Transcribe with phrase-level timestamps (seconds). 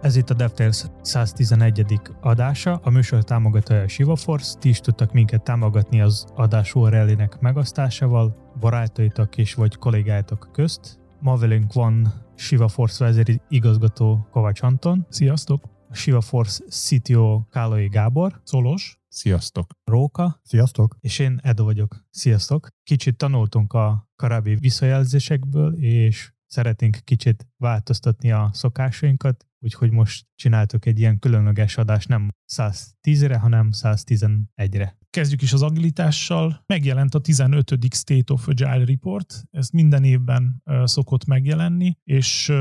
[0.00, 2.00] Ez itt a DevTales 111.
[2.20, 7.38] adása, a műsor támogatója a Shiva Force, ti is tudtak minket támogatni az adás URL-ének
[7.40, 10.98] megosztásával, barátaitok és vagy kollégáitok közt.
[11.20, 15.06] Ma velünk van Shiva Force vezéri igazgató Kovács Anton.
[15.08, 15.64] Sziasztok!
[15.88, 18.40] A Shiva Force CTO Kálai Gábor.
[18.44, 19.00] Szolos.
[19.08, 19.70] Sziasztok!
[19.84, 20.40] Róka.
[20.42, 20.96] Sziasztok!
[21.00, 22.04] És én Edo vagyok.
[22.10, 22.68] Sziasztok!
[22.82, 30.98] Kicsit tanultunk a korábbi visszajelzésekből, és szeretnénk kicsit változtatni a szokásainkat, úgyhogy most csináltuk egy
[30.98, 34.98] ilyen különleges adást, nem 110-re, hanem 111-re.
[35.16, 36.62] Kezdjük is az agilitással.
[36.66, 37.76] Megjelent a 15.
[37.90, 42.52] State of Agile Report, ez minden évben szokott megjelenni, és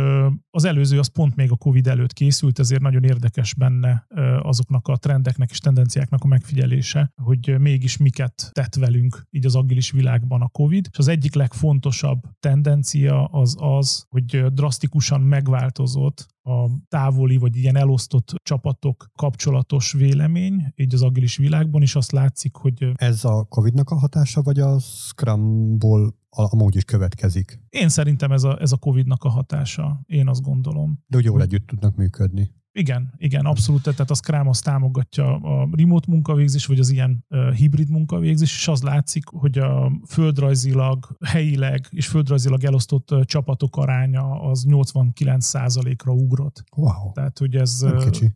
[0.49, 4.05] az előző az pont még a Covid előtt készült, ezért nagyon érdekes benne
[4.41, 9.91] azoknak a trendeknek és tendenciáknak a megfigyelése, hogy mégis miket tett velünk így az agilis
[9.91, 10.87] világban a Covid.
[10.91, 18.33] És az egyik legfontosabb tendencia az az, hogy drasztikusan megváltozott a távoli vagy ilyen elosztott
[18.43, 22.91] csapatok kapcsolatos vélemény, így az agilis világban is azt látszik, hogy...
[22.95, 27.59] Ez a Covid-nak a hatása, vagy a Scrumból amúgy is következik?
[27.69, 31.03] Én szerintem ez a, ez a Covid-nak a hatása, én azt gondolom.
[31.07, 32.51] De úgy jól együtt tudnak működni.
[32.77, 37.89] Igen, igen, abszolút, tehát a Scrum az támogatja a remote munkavégzés, vagy az ilyen hibrid
[37.89, 46.13] munkavégzés, és az látszik, hogy a földrajzilag, helyileg és földrajzilag elosztott csapatok aránya az 89%-ra
[46.13, 46.63] ugrott.
[46.75, 47.11] Wow.
[47.13, 47.85] Tehát, hogy ez,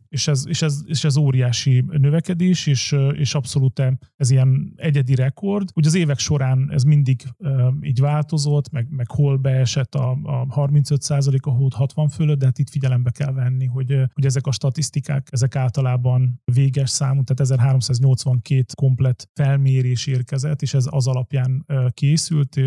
[0.08, 3.82] és ez, és ez, és ez óriási növekedés, és, és abszolút
[4.16, 5.68] ez ilyen egyedi rekord.
[5.74, 7.22] Ugye az évek során ez mindig
[7.80, 12.58] így változott, meg, meg hol beesett a, a 35% a hód 60 fölött, de hát
[12.58, 18.64] itt figyelembe kell venni, hogy, hogy ezek a statisztikák, ezek általában véges számú, tehát 1382
[18.74, 22.60] komplet felmérés érkezett, és ez az alapján készült,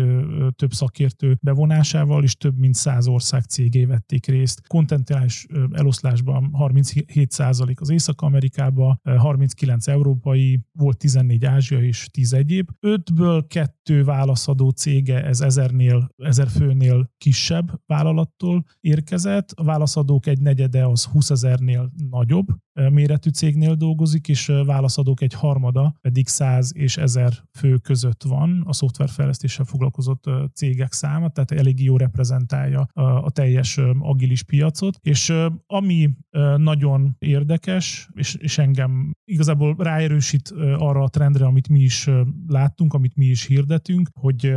[0.56, 4.66] több szakértő bevonásával, és több mint 100 ország cégé vették részt.
[4.66, 12.70] Kontentális eloszlásban 37% az Észak-Amerikában, 39 európai, volt 14 ázsia és 10 egyéb.
[12.80, 19.50] Ötből kettő válaszadó cége, ez ezernél, ezer főnél kisebb vállalattól érkezett.
[19.50, 22.46] A válaszadók egy negyede az 20 ezer ezernél nagyobb
[22.90, 28.72] méretű cégnél dolgozik, és válaszadók egy harmada pedig 100 és 1000 fő között van a
[28.72, 35.32] szoftverfejlesztéssel foglalkozott cégek száma, tehát elég jó reprezentálja a teljes agilis piacot, és
[35.66, 36.10] ami
[36.56, 42.10] nagyon érdekes, és engem igazából ráerősít arra a trendre, amit mi is
[42.46, 44.54] láttunk, amit mi is hirdetünk, hogy,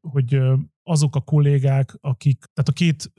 [0.00, 0.40] hogy
[0.88, 3.12] azok a kollégák, akik, tehát a két,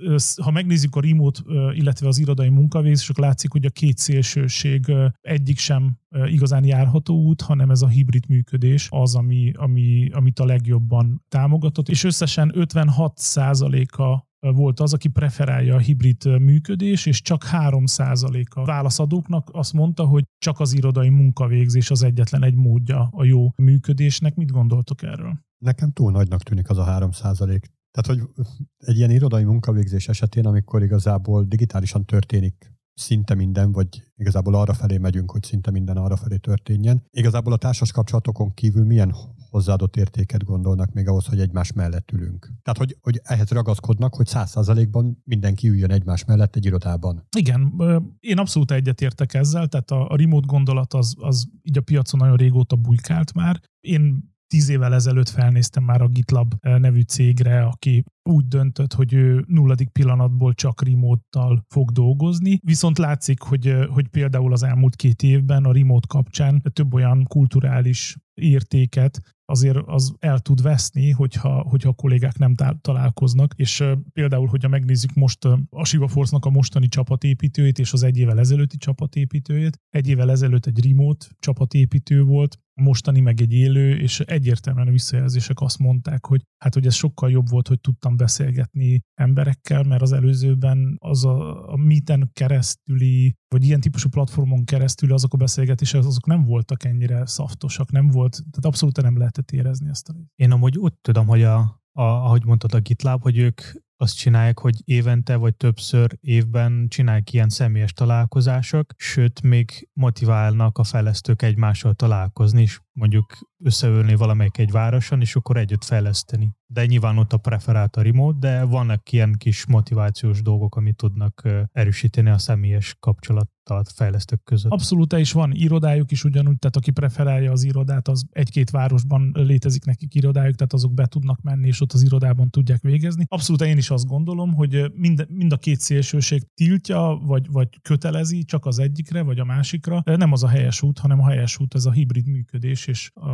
[0.43, 1.41] ha megnézzük a remote,
[1.73, 4.91] illetve az irodai munkavégzés, akkor látszik, hogy a két szélsőség
[5.21, 10.45] egyik sem igazán járható út, hanem ez a hibrid működés az, ami, ami, amit a
[10.45, 18.43] legjobban támogatott, és összesen 56%-a volt az, aki preferálja a hibrid működés, és csak 3%
[18.49, 23.49] a válaszadóknak azt mondta, hogy csak az irodai munkavégzés az egyetlen egy módja a jó
[23.57, 24.35] működésnek.
[24.35, 25.39] Mit gondoltok erről?
[25.57, 27.71] Nekem túl nagynak tűnik az a 3 százalék.
[27.91, 28.29] Tehát, hogy
[28.77, 34.97] egy ilyen irodai munkavégzés esetén, amikor igazából digitálisan történik szinte minden, vagy igazából arra felé
[34.97, 37.03] megyünk, hogy szinte minden arra felé történjen.
[37.11, 39.15] Igazából a társas kapcsolatokon kívül milyen
[39.49, 42.51] hozzáadott értéket gondolnak még ahhoz, hogy egymás mellett ülünk.
[42.61, 47.27] Tehát, hogy, hogy ehhez ragaszkodnak, hogy száz százalékban mindenki üljön egymás mellett egy irodában.
[47.37, 47.73] Igen,
[48.19, 52.35] én abszolút egyetértek ezzel, tehát a, a remote gondolat az, az így a piacon nagyon
[52.35, 53.59] régóta bujkált már.
[53.79, 59.43] Én tíz évvel ezelőtt felnéztem már a GitLab nevű cégre, aki úgy döntött, hogy ő
[59.47, 65.65] nulladik pillanatból csak remote-tal fog dolgozni, viszont látszik, hogy, hogy például az elmúlt két évben
[65.65, 71.93] a remote kapcsán több olyan kulturális értéket azért az el tud veszni, hogyha, hogyha a
[71.93, 73.83] kollégák nem találkoznak, és
[74.13, 78.77] például, hogyha megnézzük most a Shiva Force-nak a mostani csapatépítőjét és az egy évvel ezelőtti
[78.77, 84.91] csapatépítőjét, egy évvel ezelőtt egy remote csapatépítő volt, mostani meg egy élő, és egyértelműen a
[84.91, 90.01] visszajelzések azt mondták, hogy hát, hogy ez sokkal jobb volt, hogy tudtam beszélgetni emberekkel, mert
[90.01, 96.05] az előzőben az a, a Meeten keresztüli, vagy ilyen típusú platformon keresztül azok a beszélgetések,
[96.05, 100.51] azok nem voltak ennyire szaftosak, nem volt, tehát abszolút nem lehetett érezni ezt a Én
[100.51, 101.57] amúgy úgy tudom, hogy a,
[101.91, 103.61] a, ahogy mondtad a GitLab, hogy ők
[104.01, 110.83] azt csinálják, hogy évente vagy többször évben csinálják ilyen személyes találkozások, sőt, még motiválnak a
[110.83, 116.51] fejlesztők egymással találkozni, és mondjuk összeülni valamelyik egy városon, és akkor együtt fejleszteni.
[116.65, 121.47] De nyilván ott a preferált a remote, de vannak ilyen kis motivációs dolgok, amit tudnak
[121.71, 123.49] erősíteni a személyes kapcsolat
[123.95, 124.71] fejlesztők között.
[124.71, 129.85] Abszolút, is van irodájuk is ugyanúgy, tehát aki preferálja az irodát, az egy-két városban létezik
[129.85, 133.25] nekik irodájuk, tehát azok be tudnak menni, és ott az irodában tudják végezni.
[133.27, 138.43] Abszolút én is azt gondolom, hogy mind, mind a két szélsőség tiltja, vagy, vagy kötelezi
[138.43, 140.01] csak az egyikre, vagy a másikra.
[140.05, 143.29] Nem az a helyes út, hanem a helyes út ez a hibrid működés, és a,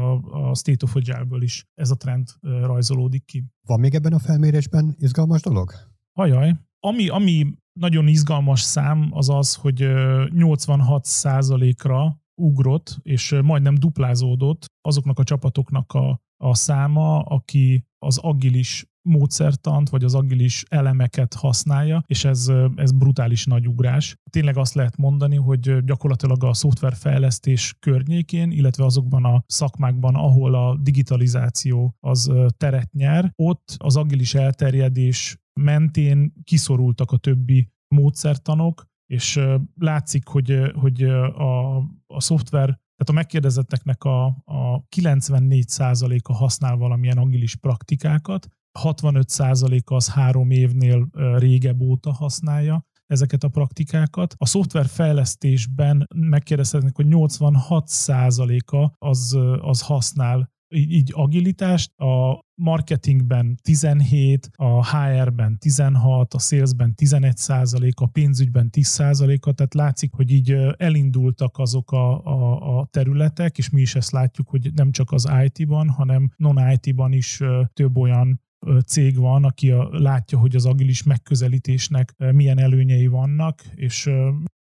[0.49, 3.45] a State of Agile-ből is ez a trend rajzolódik ki.
[3.67, 5.71] Van még ebben a felmérésben izgalmas dolog?
[6.13, 15.19] Ajaj, ami, ami nagyon izgalmas szám az az, hogy 86%-ra ugrott, és majdnem duplázódott azoknak
[15.19, 22.25] a csapatoknak a, a száma, aki az agilis módszertant, vagy az agilis elemeket használja, és
[22.25, 24.15] ez, ez brutális nagy ugrás.
[24.29, 30.77] Tényleg azt lehet mondani, hogy gyakorlatilag a szoftverfejlesztés környékén, illetve azokban a szakmákban, ahol a
[30.81, 39.39] digitalizáció az teret nyer, ott az agilis elterjedés mentén kiszorultak a többi módszertanok, és
[39.79, 47.55] látszik, hogy, hogy a, a szoftver, tehát a megkérdezetteknek a, a 94%-a használ valamilyen agilis
[47.55, 48.47] praktikákat,
[48.79, 51.07] 65%-a az három évnél
[51.37, 54.35] régebb óta használja ezeket a praktikákat.
[54.37, 65.57] A szoftverfejlesztésben megkérdezhetnek, hogy 86%-a az, az használ így, agilitást, a marketingben 17, a HR-ben
[65.59, 71.91] 16, a salesben 11 százalék, a pénzügyben 10 százaléka, tehát látszik, hogy így elindultak azok
[71.91, 76.31] a, a, a területek, és mi is ezt látjuk, hogy nem csak az IT-ban, hanem
[76.37, 77.41] non-IT-ban is
[77.73, 78.43] több olyan
[78.85, 84.09] cég van, aki a, látja, hogy az agilis megközelítésnek milyen előnyei vannak, és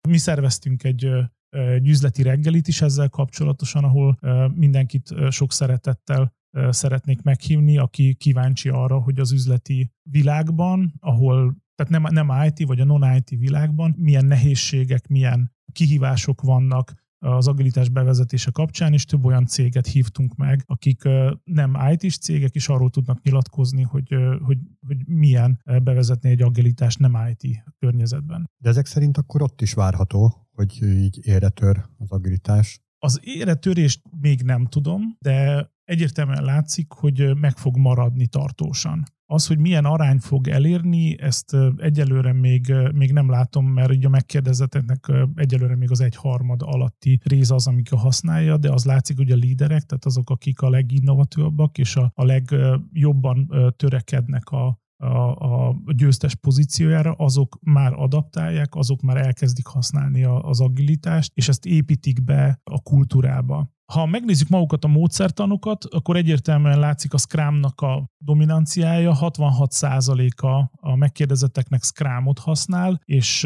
[0.08, 1.08] mi szerveztünk egy
[1.54, 4.18] egy üzleti reggelit is ezzel kapcsolatosan, ahol
[4.54, 6.34] mindenkit sok szeretettel
[6.68, 12.80] szeretnék meghívni, aki kíváncsi arra, hogy az üzleti világban, ahol, tehát nem, nem IT vagy
[12.80, 19.46] a non-IT világban, milyen nehézségek, milyen kihívások vannak az agilitás bevezetése kapcsán, és több olyan
[19.46, 21.02] céget hívtunk meg, akik
[21.44, 27.28] nem IT-s cégek, és arról tudnak nyilatkozni, hogy, hogy, hogy milyen bevezetni egy agilitást nem
[27.30, 28.50] IT környezetben.
[28.62, 32.80] De ezek szerint akkor ott is várható, hogy így éretör az agilitás?
[32.98, 39.02] Az éretörést még nem tudom, de egyértelműen látszik, hogy meg fog maradni tartósan.
[39.26, 44.08] Az, hogy milyen arány fog elérni, ezt egyelőre még, még nem látom, mert így a
[44.08, 49.16] megkérdezeteknek egyelőre még az egy harmad alatti rész az, amik a használja, de az látszik,
[49.16, 55.68] hogy a líderek, tehát azok, akik a leginnovatőbbak és a, a legjobban törekednek a, a,
[55.68, 62.24] a győztes pozíciójára, azok már adaptálják, azok már elkezdik használni az agilitást, és ezt építik
[62.24, 63.72] be a kultúrába.
[63.92, 71.82] Ha megnézzük magukat a módszertanokat, akkor egyértelműen látszik a Scrumnak a dominanciája, 66%-a a megkérdezetteknek
[71.82, 73.44] Scrumot használ, és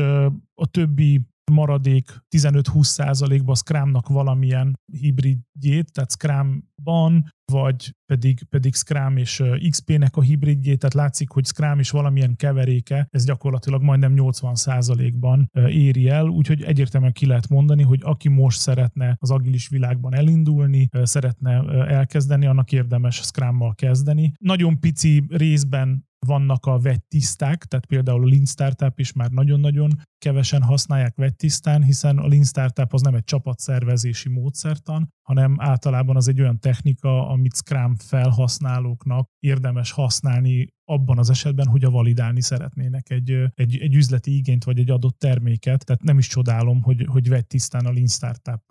[0.54, 10.16] a többi maradék 15-20%-ba Scrumnak valamilyen hibridjét, tehát Scrumban, vagy pedig, pedig Scrum és XP-nek
[10.16, 16.26] a hibridjét, tehát látszik, hogy Scrum is valamilyen keveréke, ez gyakorlatilag majdnem 80%-ban éri el,
[16.26, 22.46] úgyhogy egyértelműen ki lehet mondani, hogy aki most szeretne az agilis világban elindulni, szeretne elkezdeni,
[22.46, 24.32] annak érdemes Scrummal kezdeni.
[24.38, 30.62] Nagyon pici részben vannak a vegytiszták, tehát például a Lean Startup is már nagyon-nagyon kevesen
[30.62, 36.40] használják vegytisztán, hiszen a Lean Startup az nem egy csapatszervezési módszertan, hanem általában az egy
[36.40, 43.30] olyan technika, amit Scrum felhasználóknak érdemes használni abban az esetben, hogy a validálni szeretnének egy,
[43.54, 45.84] egy, egy üzleti igényt vagy egy adott terméket.
[45.84, 48.62] Tehát nem is csodálom, hogy, hogy vegy tisztán a Lean Startup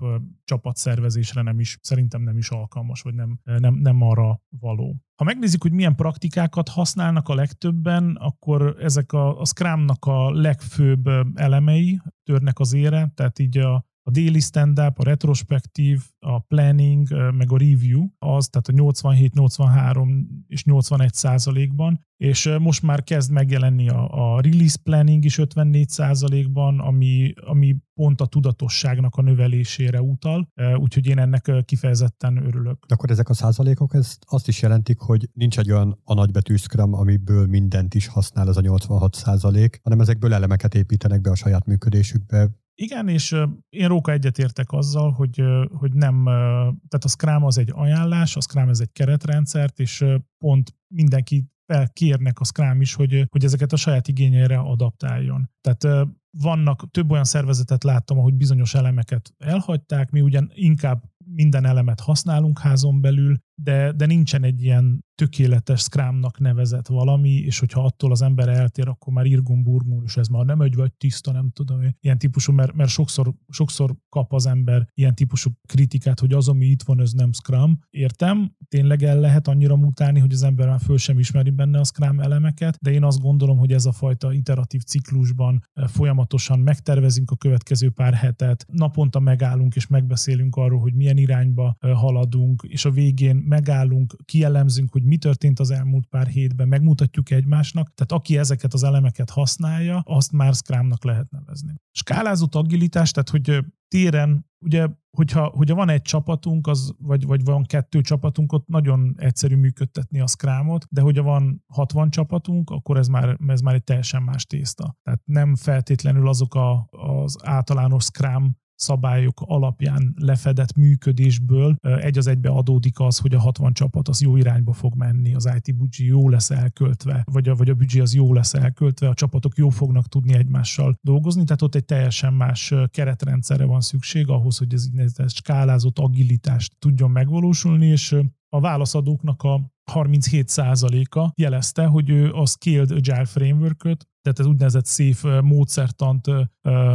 [0.43, 5.01] csapatszervezésre nem is, szerintem nem is alkalmas, vagy nem, nem, nem arra való.
[5.15, 11.07] Ha megnézzük, hogy milyen praktikákat használnak a legtöbben, akkor ezek a, a Scrumnak a legfőbb
[11.35, 17.51] elemei törnek az ére, tehát így a, a daily stand-up, a retrospektív, a planning, meg
[17.51, 23.89] a review, az, tehát a 87, 83 és 81 százalékban, és most már kezd megjelenni
[23.89, 30.49] a, a release planning is 54 százalékban, ami, ami pont a tudatosságnak a növelésére utal,
[30.77, 32.85] úgyhogy én ennek kifejezetten örülök.
[32.85, 36.55] De akkor ezek a százalékok ezt azt is jelentik, hogy nincs egy olyan a nagybetű
[36.55, 41.35] Scrum, amiből mindent is használ az a 86 százalék, hanem ezekből elemeket építenek be a
[41.35, 43.35] saját működésükbe, igen, és
[43.69, 46.23] én Róka egyetértek azzal, hogy, hogy nem,
[46.63, 50.05] tehát a Scrum az egy ajánlás, a Scrum ez egy keretrendszert, és
[50.37, 55.49] pont mindenki felkérnek a Scrum is, hogy, hogy ezeket a saját igényeire adaptáljon.
[55.61, 56.07] Tehát
[56.37, 61.03] vannak, több olyan szervezetet láttam, ahogy bizonyos elemeket elhagyták, mi ugyan inkább
[61.33, 67.59] minden elemet használunk házon belül, de, de nincsen egy ilyen tökéletes Scrumnak nevezett valami, és
[67.59, 70.93] hogyha attól az ember eltér, akkor már irgum burgum, és ez már nem egy vagy
[70.93, 76.19] tiszta, nem tudom, ilyen típusú, mert, mert sokszor, sokszor kap az ember ilyen típusú kritikát,
[76.19, 77.79] hogy az, ami itt van, ez nem Scrum.
[77.89, 81.83] Értem, tényleg el lehet annyira mutálni, hogy az ember már föl sem ismeri benne a
[81.83, 87.31] Scrum elemeket, de én azt gondolom, hogy ez a fajta iteratív ciklusban eh, folyamatosan megtervezünk
[87.31, 92.85] a következő pár hetet, naponta megállunk és megbeszélünk arról, hogy milyen irányba eh, haladunk, és
[92.85, 98.37] a végén megállunk, kielemzünk, hogy mi történt az elmúlt pár hétben, megmutatjuk egymásnak, tehát aki
[98.37, 101.73] ezeket az elemeket használja, azt már Scrumnak lehet nevezni.
[101.91, 107.63] Skálázott agilitás, tehát hogy téren, ugye, hogyha, hogyha van egy csapatunk, az, vagy, vagy van
[107.63, 113.07] kettő csapatunk, ott nagyon egyszerű működtetni a Scrumot, de hogyha van 60 csapatunk, akkor ez
[113.07, 114.97] már, ez már egy teljesen más tészta.
[115.03, 122.49] Tehát nem feltétlenül azok a, az általános Scrum szabályok alapján lefedett működésből egy az egybe
[122.49, 126.29] adódik az, hogy a 60 csapat az jó irányba fog menni, az IT budget jó
[126.29, 130.07] lesz elköltve, vagy a, vagy a budget az jó lesz elköltve, a csapatok jó fognak
[130.07, 135.33] tudni egymással dolgozni, tehát ott egy teljesen más keretrendszerre van szükség ahhoz, hogy ez, ez
[135.33, 138.15] skálázott agilitást tudjon megvalósulni, és
[138.49, 145.41] a válaszadóknak a 37%-a jelezte, hogy ő a Scaled Agile Framework-öt tehát ez úgynevezett SAFE
[145.41, 146.27] módszertant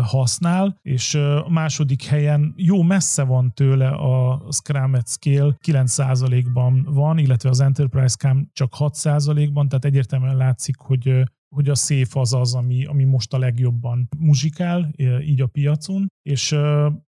[0.02, 7.48] használ, és második helyen jó messze van tőle a Scrum at Scale, 9%-ban van, illetve
[7.48, 11.22] az Enterprise Scrum csak 6%-ban, tehát egyértelműen látszik, hogy
[11.54, 16.52] hogy a SAFE az az, ami, ami most a legjobban muzsikál, így a piacon, és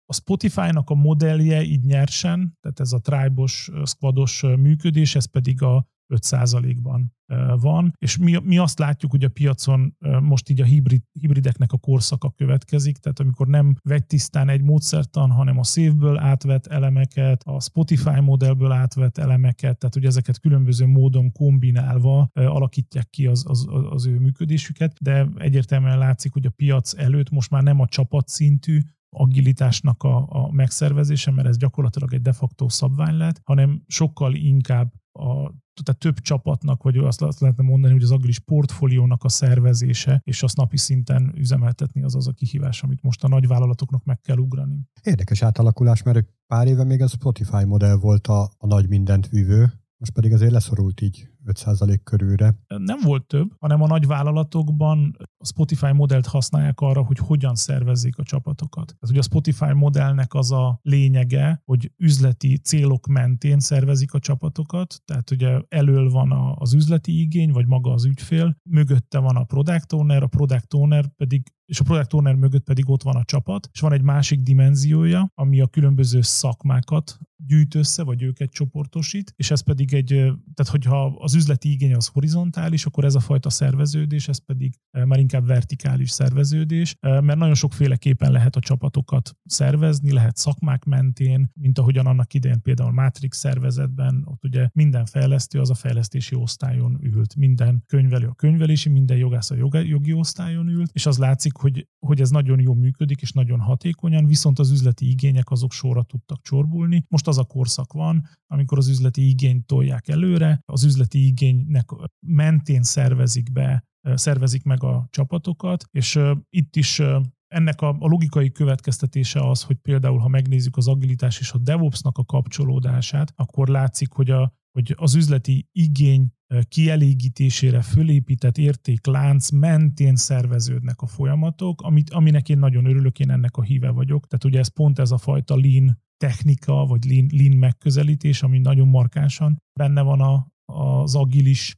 [0.06, 5.86] a Spotify-nak a modellje így nyersen, tehát ez a tribe-os, squados működés, ez pedig a
[6.16, 7.14] 5%-ban
[7.60, 11.78] van, és mi, mi azt látjuk, hogy a piacon most így a hibrid, hibrideknek a
[11.78, 17.60] korszaka következik, tehát amikor nem vegy tisztán egy módszertan, hanem a szívből átvett elemeket, a
[17.60, 24.06] Spotify modellből átvett elemeket, tehát hogy ezeket különböző módon kombinálva alakítják ki az, az, az
[24.06, 28.80] ő működésüket, de egyértelműen látszik, hogy a piac előtt most már nem a csapatszintű,
[29.16, 34.94] agilitásnak a, a megszervezése, mert ez gyakorlatilag egy de facto szabvány lett, hanem sokkal inkább
[35.12, 40.44] a tehát több csapatnak, vagy azt, lehetne mondani, hogy az agilis portfóliónak a szervezése, és
[40.44, 44.80] azt napi szinten üzemeltetni az az a kihívás, amit most a nagyvállalatoknak meg kell ugrani.
[45.04, 49.72] Érdekes átalakulás, mert pár éve még a Spotify modell volt a, a nagy mindent vívő,
[49.98, 52.56] most pedig azért leszorult így 5% körülre.
[52.68, 58.18] Nem volt több, hanem a nagy vállalatokban a Spotify modellt használják arra, hogy hogyan szervezzék
[58.18, 58.86] a csapatokat.
[58.86, 65.02] Tehát ugye a Spotify modellnek az a lényege, hogy üzleti célok mentén szervezik a csapatokat,
[65.06, 69.94] tehát ugye elől van az üzleti igény, vagy maga az ügyfél, mögötte van a product
[69.94, 73.70] owner, a product owner pedig és a product owner mögött pedig ott van a csapat,
[73.74, 79.52] és van egy másik dimenziója, ami a különböző szakmákat gyűjt össze, vagy őket csoportosít, és
[79.52, 80.08] ez pedig egy,
[80.54, 84.74] tehát hogyha az üzleti igény az horizontális, akkor ez a fajta szerveződés, ez pedig
[85.06, 91.80] már inkább vertikális szerveződés, mert nagyon sokféleképpen lehet a csapatokat szervezni, lehet szakmák mentén, mint
[91.80, 97.36] ahogyan annak idején például Matrix szervezetben, ott ugye minden fejlesztő az a fejlesztési osztályon ült,
[97.36, 102.22] minden könyvelő a könyvelési, minden jogász a jogi osztályon ült, és az látszik, hogy, hogy
[102.22, 107.06] ez nagyon jól működik, és nagyon hatékonyan, viszont az üzleti igények azok sorra tudtak csorbulni.
[107.08, 111.90] Most az a korszak van, amikor az üzleti igényt tolják előre, az üzleti igénynek
[112.20, 117.02] mentén szervezik be, szervezik meg a csapatokat, és itt is
[117.48, 122.26] ennek a, logikai következtetése az, hogy például, ha megnézzük az agilitás és a DevOps-nak a
[122.26, 126.32] kapcsolódását, akkor látszik, hogy, a, hogy az üzleti igény
[126.68, 133.62] kielégítésére fölépített értéklánc mentén szerveződnek a folyamatok, amit, aminek én nagyon örülök, én ennek a
[133.62, 134.28] híve vagyok.
[134.28, 138.88] Tehát ugye ez pont ez a fajta lean technika, vagy lean, lean megközelítés, ami nagyon
[138.88, 141.76] markánsan benne van a, az agilis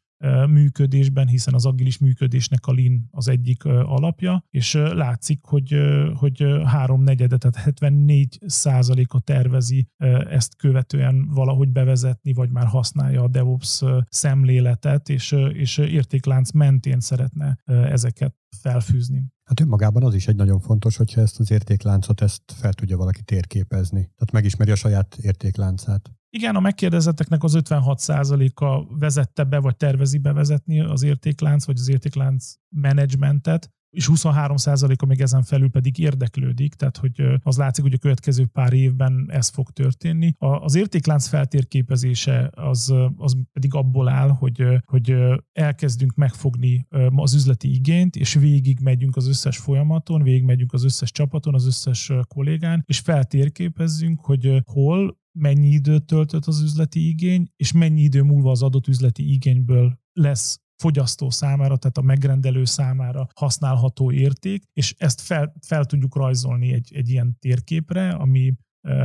[0.49, 5.75] működésben, hiszen az agilis működésnek a Lean az egyik alapja, és látszik, hogy,
[6.13, 9.87] hogy három negyede, tehát 74 százaléka tervezi
[10.29, 17.57] ezt követően valahogy bevezetni, vagy már használja a DevOps szemléletet, és, és értéklánc mentén szeretne
[17.65, 19.31] ezeket felfűzni.
[19.43, 23.21] Hát önmagában az is egy nagyon fontos, hogyha ezt az értékláncot ezt fel tudja valaki
[23.21, 24.01] térképezni.
[24.01, 26.11] Tehát megismeri a saját értékláncát.
[26.35, 32.53] Igen, a megkérdezetteknek az 56%-a vezette be, vagy tervezi bevezetni az értéklánc, vagy az értéklánc
[32.69, 38.45] menedzsmentet, és 23%-a még ezen felül pedig érdeklődik, tehát hogy az látszik, hogy a következő
[38.45, 40.33] pár évben ez fog történni.
[40.37, 45.15] Az értéklánc feltérképezése az, az pedig abból áll, hogy, hogy
[45.51, 51.11] elkezdünk megfogni az üzleti igényt, és végig megyünk az összes folyamaton, végig megyünk az összes
[51.11, 57.71] csapaton, az összes kollégán, és feltérképezzünk, hogy hol mennyi időt töltött az üzleti igény, és
[57.71, 64.11] mennyi idő múlva az adott üzleti igényből lesz fogyasztó számára, tehát a megrendelő számára használható
[64.11, 68.53] érték, és ezt fel, fel tudjuk rajzolni egy, egy ilyen térképre, ami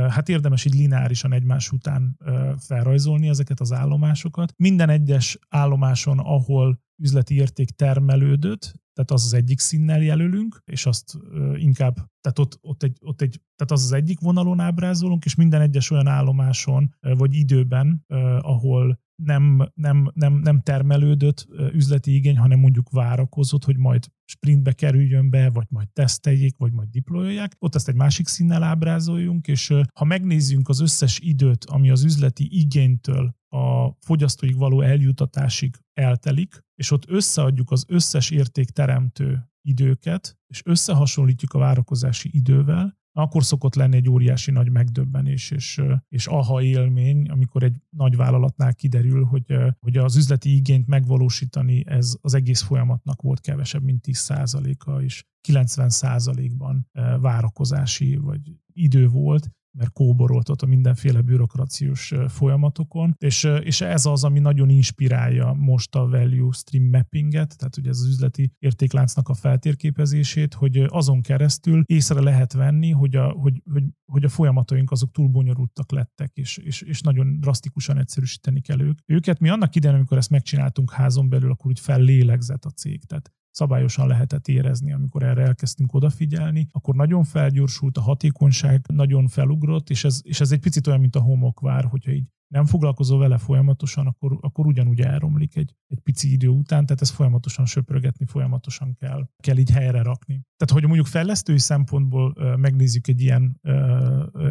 [0.09, 2.17] hát érdemes így lineárisan egymás után
[2.57, 4.53] felrajzolni ezeket az állomásokat.
[4.57, 11.17] Minden egyes állomáson, ahol üzleti érték termelődött, tehát az az egyik színnel jelölünk, és azt
[11.55, 15.61] inkább, tehát ott, ott, egy, ott egy, tehát az az egyik vonalon ábrázolunk, és minden
[15.61, 18.05] egyes olyan állomáson, vagy időben,
[18.39, 25.29] ahol nem, nem, nem, nem termelődött üzleti igény, hanem mondjuk várakozott, hogy majd sprintbe kerüljön
[25.29, 27.55] be, vagy majd teszteljék, vagy majd deployolják.
[27.59, 32.47] Ott ezt egy másik színnel ábrázoljunk, és ha megnézzünk az összes időt, ami az üzleti
[32.51, 41.53] igénytől a fogyasztóig való eljutatásig eltelik, és ott összeadjuk az összes értékteremtő időket, és összehasonlítjuk
[41.53, 47.63] a várakozási idővel, akkor szokott lenni egy óriási nagy megdöbbenés és, és aha élmény, amikor
[47.63, 53.41] egy nagy vállalatnál kiderül, hogy, hogy az üzleti igényt megvalósítani ez az egész folyamatnak volt
[53.41, 56.87] kevesebb, mint 10%-a, és 90%-ban
[57.19, 58.41] várakozási vagy
[58.73, 64.69] idő volt, mert kóborolt ott a mindenféle bürokraciós folyamatokon, és, és ez az, ami nagyon
[64.69, 70.77] inspirálja most a value stream mappinget, tehát ugye ez az üzleti értékláncnak a feltérképezését, hogy
[70.87, 75.91] azon keresztül észre lehet venni, hogy a, hogy, hogy, hogy a folyamataink azok túl bonyolultak
[75.91, 78.99] lettek, és, és, és nagyon drasztikusan egyszerűsíteni kell ők.
[79.05, 79.39] őket.
[79.39, 83.03] Mi annak idején, amikor ezt megcsináltunk házon belül, akkor úgy fellélegzett a cég.
[83.03, 89.89] Tehát szabályosan lehetett érezni, amikor erre elkezdtünk odafigyelni, akkor nagyon felgyorsult, a hatékonyság nagyon felugrott,
[89.89, 93.37] és ez, és ez egy picit olyan, mint a homokvár, hogyha így nem foglalkozol vele
[93.37, 98.95] folyamatosan, akkor, akkor ugyanúgy elromlik egy, egy pici idő után, tehát ezt folyamatosan söprögetni, folyamatosan
[98.99, 100.41] kell, kell így helyre rakni.
[100.57, 103.59] Tehát, hogy mondjuk fejlesztői szempontból megnézzük egy ilyen,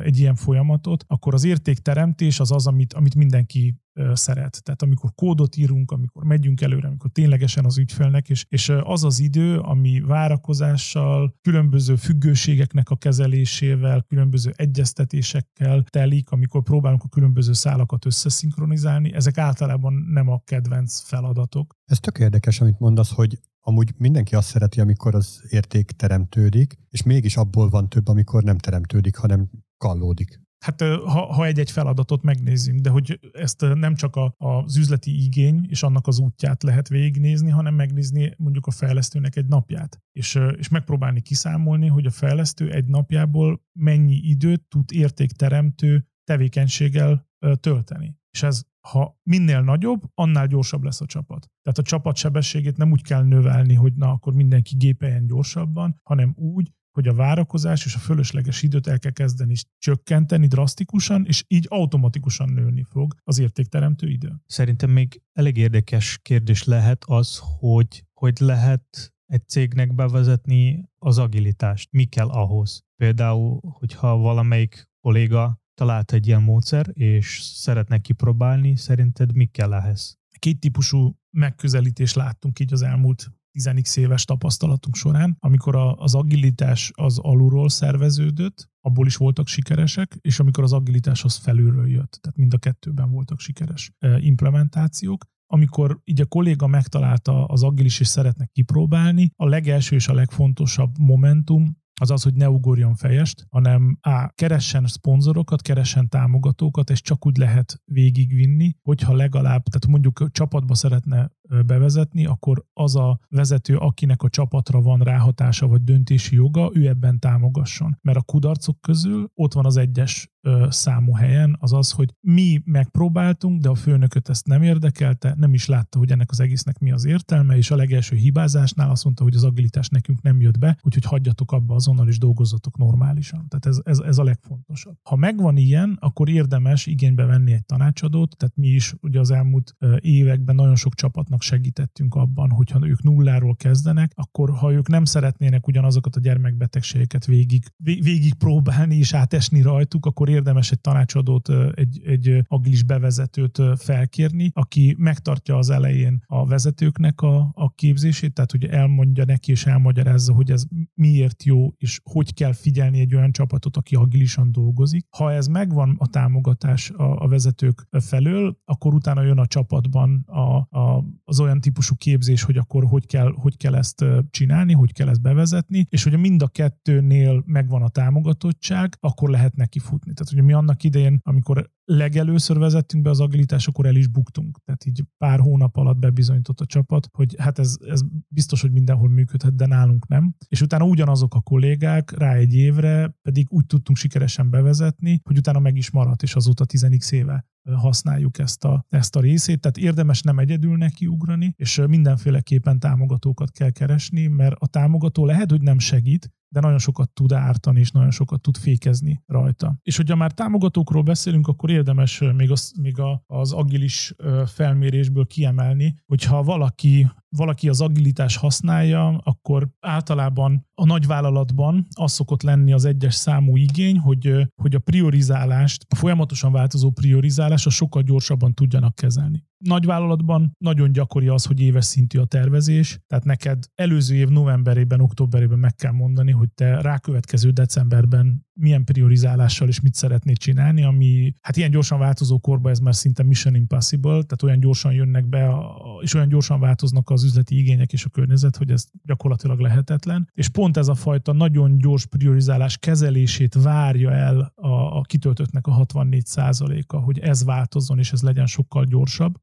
[0.02, 3.76] egy ilyen folyamatot, akkor az értékteremtés az az, amit, amit mindenki
[4.12, 4.62] szeret.
[4.62, 9.21] Tehát amikor kódot írunk, amikor megyünk előre, amikor ténylegesen az ügyfelnek, és, és az az
[9.21, 17.52] idő, ami várakozással, különböző függőségeknek a kezelésével, különböző egyeztetésekkel telik, amikor próbálunk a különböző
[17.88, 21.75] szálakat összeszinkronizálni, ezek általában nem a kedvenc feladatok.
[21.85, 27.03] Ez tök érdekes, amit mondasz, hogy amúgy mindenki azt szereti, amikor az érték teremtődik, és
[27.03, 30.40] mégis abból van több, amikor nem teremtődik, hanem kallódik.
[30.64, 35.66] Hát ha, ha egy-egy feladatot megnézzünk, de hogy ezt nem csak a, az üzleti igény
[35.68, 40.68] és annak az útját lehet végignézni, hanem megnézni mondjuk a fejlesztőnek egy napját, és, és
[40.68, 47.28] megpróbálni kiszámolni, hogy a fejlesztő egy napjából mennyi időt tud értékteremtő tevékenységgel
[47.61, 48.16] tölteni.
[48.31, 51.51] És ez ha minél nagyobb, annál gyorsabb lesz a csapat.
[51.62, 56.35] Tehát a csapat sebességét nem úgy kell növelni, hogy na akkor mindenki gépeljen gyorsabban, hanem
[56.37, 61.66] úgy, hogy a várakozás és a fölösleges időt el kell kezdeni csökkenteni drasztikusan, és így
[61.68, 64.42] automatikusan nőni fog az értékteremtő idő.
[64.46, 71.88] Szerintem még elég érdekes kérdés lehet az, hogy hogy lehet egy cégnek bevezetni az agilitást.
[71.92, 72.85] Mi kell ahhoz?
[72.96, 80.19] Például, hogyha valamelyik kolléga talált egy ilyen módszer, és szeretne kipróbálni, szerinted mi kell ehhez?
[80.38, 87.19] Két típusú megközelítést láttunk így az elmúlt 10 éves tapasztalatunk során, amikor az agilitás az
[87.19, 92.55] alulról szerveződött, abból is voltak sikeresek, és amikor az agilitás az felülről jött, tehát mind
[92.55, 99.31] a kettőben voltak sikeres implementációk amikor így a kolléga megtalálta az agilis és szeretne kipróbálni,
[99.37, 104.87] a legelső és a legfontosabb momentum az az, hogy ne ugorjon fejest, hanem á, keressen
[104.87, 111.31] szponzorokat, keressen támogatókat, és csak úgy lehet végigvinni, hogyha legalább, tehát mondjuk csapatba szeretne
[111.67, 117.19] bevezetni, akkor az a vezető, akinek a csapatra van ráhatása vagy döntési joga, ő ebben
[117.19, 117.99] támogasson.
[118.03, 120.31] Mert a kudarcok közül ott van az egyes
[120.69, 125.67] számú helyen, az az, hogy mi megpróbáltunk, de a főnököt ezt nem érdekelte, nem is
[125.67, 129.35] látta, hogy ennek az egésznek mi az értelme, és a legelső hibázásnál azt mondta, hogy
[129.35, 133.49] az agilitás nekünk nem jött be, úgyhogy hagyjatok abba azonnal, és dolgozzatok normálisan.
[133.49, 134.97] Tehát ez, ez, ez a legfontosabb.
[135.03, 139.77] Ha megvan ilyen, akkor érdemes igénybe venni egy tanácsadót, tehát mi is ugye az elmúlt
[140.01, 145.67] években nagyon sok csapatnak segítettünk abban, hogyha ők nulláról kezdenek, akkor ha ők nem szeretnének
[145.67, 152.44] ugyanazokat a gyermekbetegségeket végig, végig próbálni és átesni rajtuk, akkor érdemes egy tanácsadót, egy, egy
[152.48, 159.24] agilis bevezetőt felkérni, aki megtartja az elején a vezetőknek a, a képzését, tehát hogy elmondja
[159.24, 163.94] neki és elmagyarázza, hogy ez miért jó, és hogy kell figyelni egy olyan csapatot, aki
[163.94, 165.07] agilisan dolgozik.
[165.16, 170.79] Ha ez megvan a támogatás a, a vezetők felől, akkor utána jön a csapatban a,
[170.79, 175.09] a, az olyan típusú képzés, hogy akkor hogy kell, hogy kell ezt csinálni, hogy kell
[175.09, 180.12] ezt bevezetni, és hogyha mind a kettőnél megvan a támogatottság, akkor lehet neki futni.
[180.18, 184.59] Tehát ugye mi annak idején, amikor legelőször vezettünk be az agilitás, akkor el is buktunk.
[184.64, 189.09] Tehát így pár hónap alatt bebizonyított a csapat, hogy hát ez, ez biztos, hogy mindenhol
[189.09, 190.35] működhet, de nálunk nem.
[190.48, 195.59] És utána ugyanazok a kollégák rá egy évre pedig úgy tudtunk sikeresen bevezetni, hogy utána
[195.59, 197.46] meg is maradt, és azóta 10 éve
[197.77, 203.70] használjuk ezt a, ezt a részét, tehát érdemes nem egyedül nekiugrani, és mindenféleképpen támogatókat kell
[203.70, 208.11] keresni, mert a támogató lehet, hogy nem segít, de nagyon sokat tud ártani, és nagyon
[208.11, 209.79] sokat tud fékezni rajta.
[209.83, 214.14] És hogyha már támogatókról beszélünk, akkor érdemes még az, még az agilis
[214.47, 222.73] felmérésből kiemelni, hogyha valaki valaki az agilitás használja, akkor általában a nagyvállalatban az szokott lenni
[222.73, 228.55] az egyes számú igény, hogy, hogy a priorizálást, a folyamatosan változó priorizálást a sokkal gyorsabban
[228.55, 229.47] tudjanak kezelni.
[229.64, 235.59] Nagyvállalatban nagyon gyakori az, hogy éves szintű a tervezés, tehát neked előző év novemberében, októberében
[235.59, 241.57] meg kell mondani, hogy te rákövetkező decemberben milyen priorizálással és mit szeretnéd csinálni, ami hát
[241.57, 245.54] ilyen gyorsan változó korban ez már szinte mission impossible, tehát olyan gyorsan jönnek be,
[246.00, 250.31] és olyan gyorsan változnak az üzleti igények és a környezet, hogy ez gyakorlatilag lehetetlen.
[250.35, 255.85] És pont ez a fajta nagyon gyors priorizálás kezelését várja el a, a kitöltöttnek a
[255.87, 259.35] 64%-a, hogy ez változzon és ez legyen sokkal gyorsabb.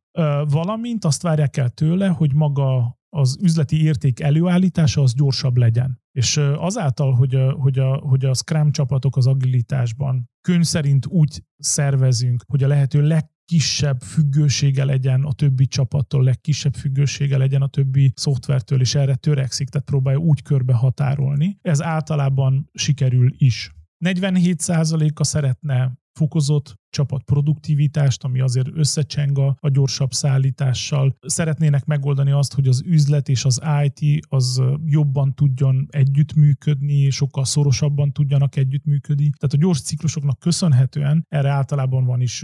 [0.48, 6.02] Valamint azt várják el tőle, hogy maga az üzleti érték előállítása az gyorsabb legyen.
[6.12, 11.44] És azáltal, hogy a, hogy a, hogy a Scrum csapatok az agilitásban könyv szerint úgy
[11.58, 18.14] szervezünk, hogy a lehető legkisebb függősége legyen a többi csapattól, legkisebb függősége legyen a többi
[18.16, 21.58] szoftvertől, és erre törekszik, tehát próbálja úgy körbe határolni.
[21.62, 23.72] Ez általában sikerül is.
[24.06, 31.16] 47%-a szeretne fokozott csapat produktivitást, ami azért összecseng a, gyorsabb szállítással.
[31.22, 38.12] Szeretnének megoldani azt, hogy az üzlet és az IT az jobban tudjon együttműködni, sokkal szorosabban
[38.12, 39.30] tudjanak együttműködni.
[39.38, 42.44] Tehát a gyors ciklusoknak köszönhetően erre általában van is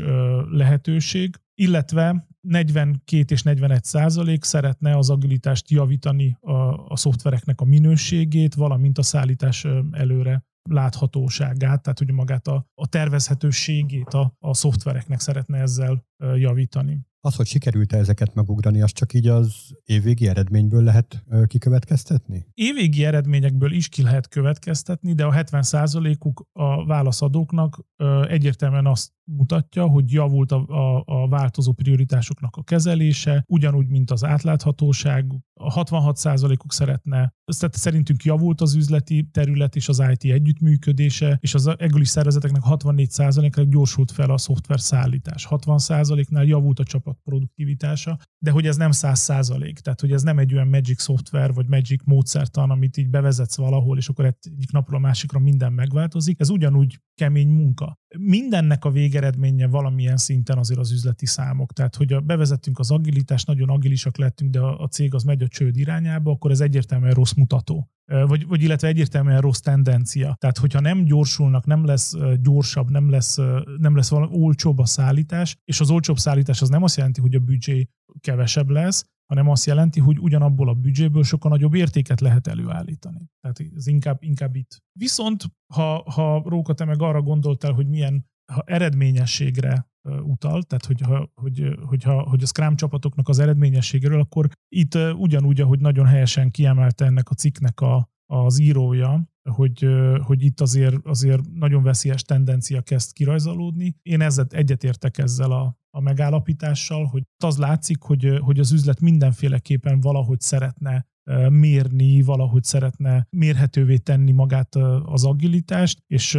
[0.49, 6.51] lehetőség, illetve 42 és 41 százalék szeretne az agilitást javítani a,
[6.87, 14.13] a szoftvereknek a minőségét, valamint a szállítás előre láthatóságát, tehát ugye magát a, a tervezhetőségét
[14.13, 17.09] a, a szoftvereknek szeretne ezzel javítani.
[17.23, 19.55] Az, hogy sikerült-e ezeket megugrani, az csak így az
[19.85, 22.45] évvégi eredményből lehet kikövetkeztetni?
[22.53, 27.85] Évvégi eredményekből is ki lehet következtetni, de a 70%-uk a válaszadóknak
[28.27, 34.23] egyértelműen azt mutatja, hogy javult a, a, a változó prioritásoknak a kezelése, ugyanúgy, mint az
[34.23, 35.25] átláthatóság.
[35.53, 41.67] A 66%-uk szeretne, tehát szerintünk javult az üzleti terület és az IT együttműködése, és az
[41.77, 45.47] egöli szervezeteknek 64%-ra gyorsult fel a szoftver szállítás.
[45.49, 50.53] 60%-nál javult a csapat produktivitása, de hogy ez nem 100%, tehát hogy ez nem egy
[50.53, 55.01] olyan magic szoftver vagy magic módszertan, amit így bevezetsz valahol, és akkor egyik napról a
[55.01, 56.39] másikra minden megváltozik.
[56.39, 57.99] Ez ugyanúgy kemény munka.
[58.17, 61.73] Mindennek a végeredménye valamilyen szinten azért az üzleti számok.
[61.73, 65.47] Tehát, hogy bevezettünk az agilitást, nagyon agilisak lettünk, de a, a cég az megy a
[65.47, 67.89] csőd irányába, akkor ez egyértelműen rossz mutató.
[68.05, 70.35] Vagy, vagy illetve egyértelműen rossz tendencia.
[70.39, 73.37] Tehát, hogyha nem gyorsulnak, nem lesz gyorsabb, nem lesz,
[73.77, 77.35] nem lesz valami olcsóbb a szállítás, és az olcsóbb szállítás az nem azt jelenti, hogy
[77.35, 77.87] a büdzsé
[78.19, 83.29] kevesebb lesz, hanem azt jelenti, hogy ugyanabból a büdzséből sokkal nagyobb értéket lehet előállítani.
[83.39, 84.77] Tehát ez inkább, inkább itt.
[84.99, 89.89] Viszont, ha, ha Róka, te meg arra gondoltál, hogy milyen ha eredményességre
[90.23, 91.01] utal, tehát hogy,
[91.33, 96.51] hogy, hogy, ha, hogy a Scrum csapatoknak az eredményességéről, akkor itt ugyanúgy, ahogy nagyon helyesen
[96.51, 99.87] kiemelte ennek a cikknek a, az írója, hogy,
[100.21, 103.95] hogy itt azért, azért nagyon veszélyes tendencia kezd kirajzolódni.
[104.01, 109.99] Én ezzel egyetértek ezzel a, a megállapítással, hogy az látszik, hogy, hogy az üzlet mindenféleképpen
[109.99, 111.05] valahogy szeretne
[111.49, 116.35] mérni, valahogy szeretne mérhetővé tenni magát az agilitást, és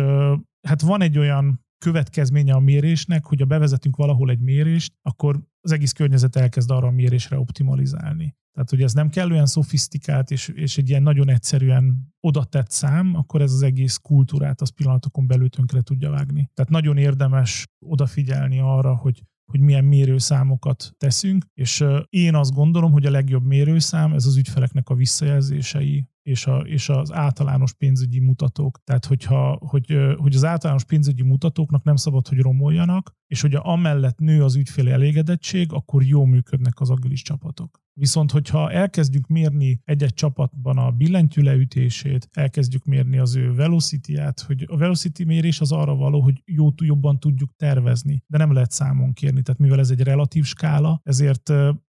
[0.68, 5.72] hát van egy olyan következménye a mérésnek, hogy ha bevezetünk valahol egy mérést, akkor az
[5.72, 8.36] egész környezet elkezd arra a mérésre optimalizálni.
[8.52, 13.14] Tehát, hogy ez nem kellően szofisztikált, és, és egy ilyen nagyon egyszerűen oda tett szám,
[13.14, 16.50] akkor ez az egész kultúrát az pillanatokon belül tönkre tudja vágni.
[16.54, 23.06] Tehát nagyon érdemes odafigyelni arra, hogy hogy milyen mérőszámokat teszünk, és én azt gondolom, hogy
[23.06, 28.80] a legjobb mérőszám ez az ügyfeleknek a visszajelzései, és, a, és az általános pénzügyi mutatók.
[28.84, 34.18] Tehát, hogyha, hogy, hogy az általános pénzügyi mutatóknak nem szabad, hogy romoljanak, és hogy amellett
[34.18, 37.80] nő az ügyfél elégedettség, akkor jó működnek az agilis csapatok.
[37.94, 44.64] Viszont, hogyha elkezdjük mérni egy-egy csapatban a billentyű leütését, elkezdjük mérni az ő velocity-át, hogy
[44.68, 49.12] a velocity mérés az arra való, hogy jó, jobban tudjuk tervezni, de nem lehet számon
[49.12, 49.42] kérni.
[49.42, 51.52] Tehát mivel ez egy relatív skála, ezért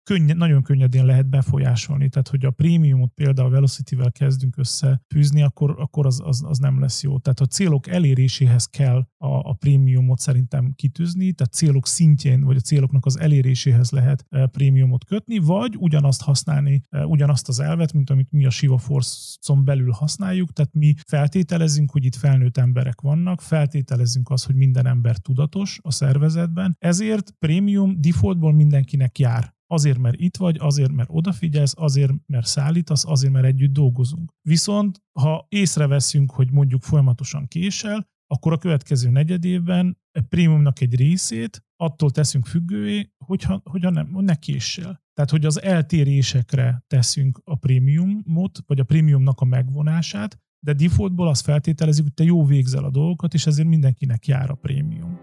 [0.09, 2.09] könny- nagyon könnyedén lehet befolyásolni.
[2.09, 6.81] Tehát, hogy a prémiumot például a Velocity-vel kezdünk összefűzni, akkor, akkor az, az, az, nem
[6.81, 7.19] lesz jó.
[7.19, 12.61] Tehát a célok eléréséhez kell a, a prémiumot szerintem kitűzni, tehát célok szintjén, vagy a
[12.61, 18.11] céloknak az eléréséhez lehet e, prémiumot kötni, vagy ugyanazt használni, e, ugyanazt az elvet, mint
[18.11, 23.41] amit mi a Shiva Force-on belül használjuk, tehát mi feltételezünk, hogy itt felnőtt emberek vannak,
[23.41, 29.57] feltételezünk azt, hogy minden ember tudatos a szervezetben, ezért prémium defaultból mindenkinek jár.
[29.71, 34.33] Azért, mert itt vagy, azért, mert odafigyelsz, azért, mert szállítasz, azért, mert együtt dolgozunk.
[34.43, 40.95] Viszont, ha észreveszünk, hogy mondjuk folyamatosan késel, akkor a következő negyed évben a prémiumnak egy
[40.95, 45.03] részét attól teszünk függővé, hogyha, hogyha nem, ne késsel.
[45.15, 51.45] Tehát, hogy az eltérésekre teszünk a prémiumot, vagy a prémiumnak a megvonását, de defaultból azt
[51.45, 55.19] feltételezik, hogy te jó végzel a dolgokat, és ezért mindenkinek jár a prémium.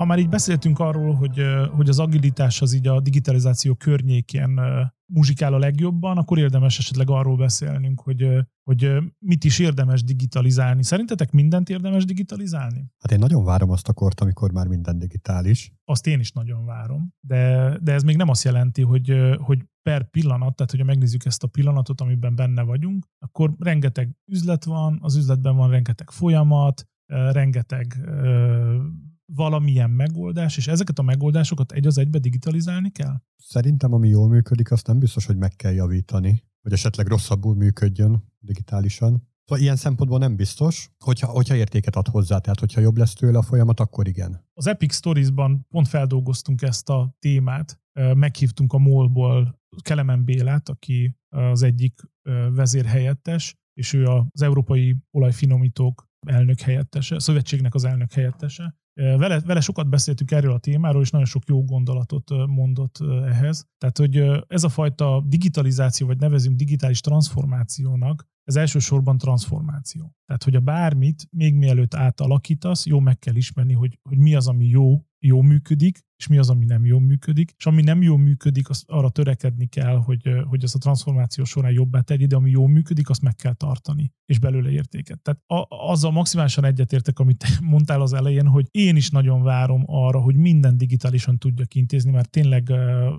[0.00, 4.60] Ha már így beszéltünk arról, hogy, hogy az agilitás az így a digitalizáció környékén
[5.12, 8.28] muzsikál a legjobban, akkor érdemes esetleg arról beszélnünk, hogy,
[8.62, 10.84] hogy mit is érdemes digitalizálni.
[10.84, 12.90] Szerintetek mindent érdemes digitalizálni?
[12.98, 15.72] Hát én nagyon várom azt a kort, amikor már minden digitális.
[15.84, 20.10] Azt én is nagyon várom, de, de ez még nem azt jelenti, hogy, hogy per
[20.10, 25.16] pillanat, tehát hogyha megnézzük ezt a pillanatot, amiben benne vagyunk, akkor rengeteg üzlet van, az
[25.16, 26.88] üzletben van rengeteg folyamat,
[27.32, 28.00] rengeteg
[29.34, 33.20] valamilyen megoldás, és ezeket a megoldásokat egy az egybe digitalizálni kell?
[33.36, 38.24] Szerintem, ami jól működik, azt nem biztos, hogy meg kell javítani, vagy esetleg rosszabbul működjön
[38.38, 39.28] digitálisan.
[39.44, 43.38] Szóval ilyen szempontból nem biztos, hogyha, hogyha értéket ad hozzá, tehát hogyha jobb lesz tőle
[43.38, 44.44] a folyamat, akkor igen.
[44.54, 47.80] Az Epic Stories-ban pont feldolgoztunk ezt a témát,
[48.14, 52.00] meghívtunk a MOL-ból Kelemen Bélát, aki az egyik
[52.54, 59.60] vezérhelyettes, és ő az Európai Olajfinomítók elnök helyettese, a szövetségnek az elnök helyettese, vele, vele
[59.60, 63.66] sokat beszéltünk erről a témáról, és nagyon sok jó gondolatot mondott ehhez.
[63.78, 70.14] Tehát, hogy ez a fajta digitalizáció, vagy nevezünk digitális transformációnak, ez elsősorban transformáció.
[70.26, 74.48] Tehát, hogy a bármit még mielőtt átalakítasz, jó meg kell ismerni, hogy, hogy mi az,
[74.48, 77.54] ami jó, jó működik, és mi az, ami nem jól működik.
[77.58, 81.72] És ami nem jól működik, azt arra törekedni kell, hogy, hogy ez a transformáció során
[81.72, 85.20] jobbá tegye, de ami jól működik, azt meg kell tartani, és belőle értéket.
[85.20, 89.82] Tehát a, azzal maximálisan egyetértek, amit te mondtál az elején, hogy én is nagyon várom
[89.86, 92.72] arra, hogy minden digitálisan tudjak intézni, mert tényleg,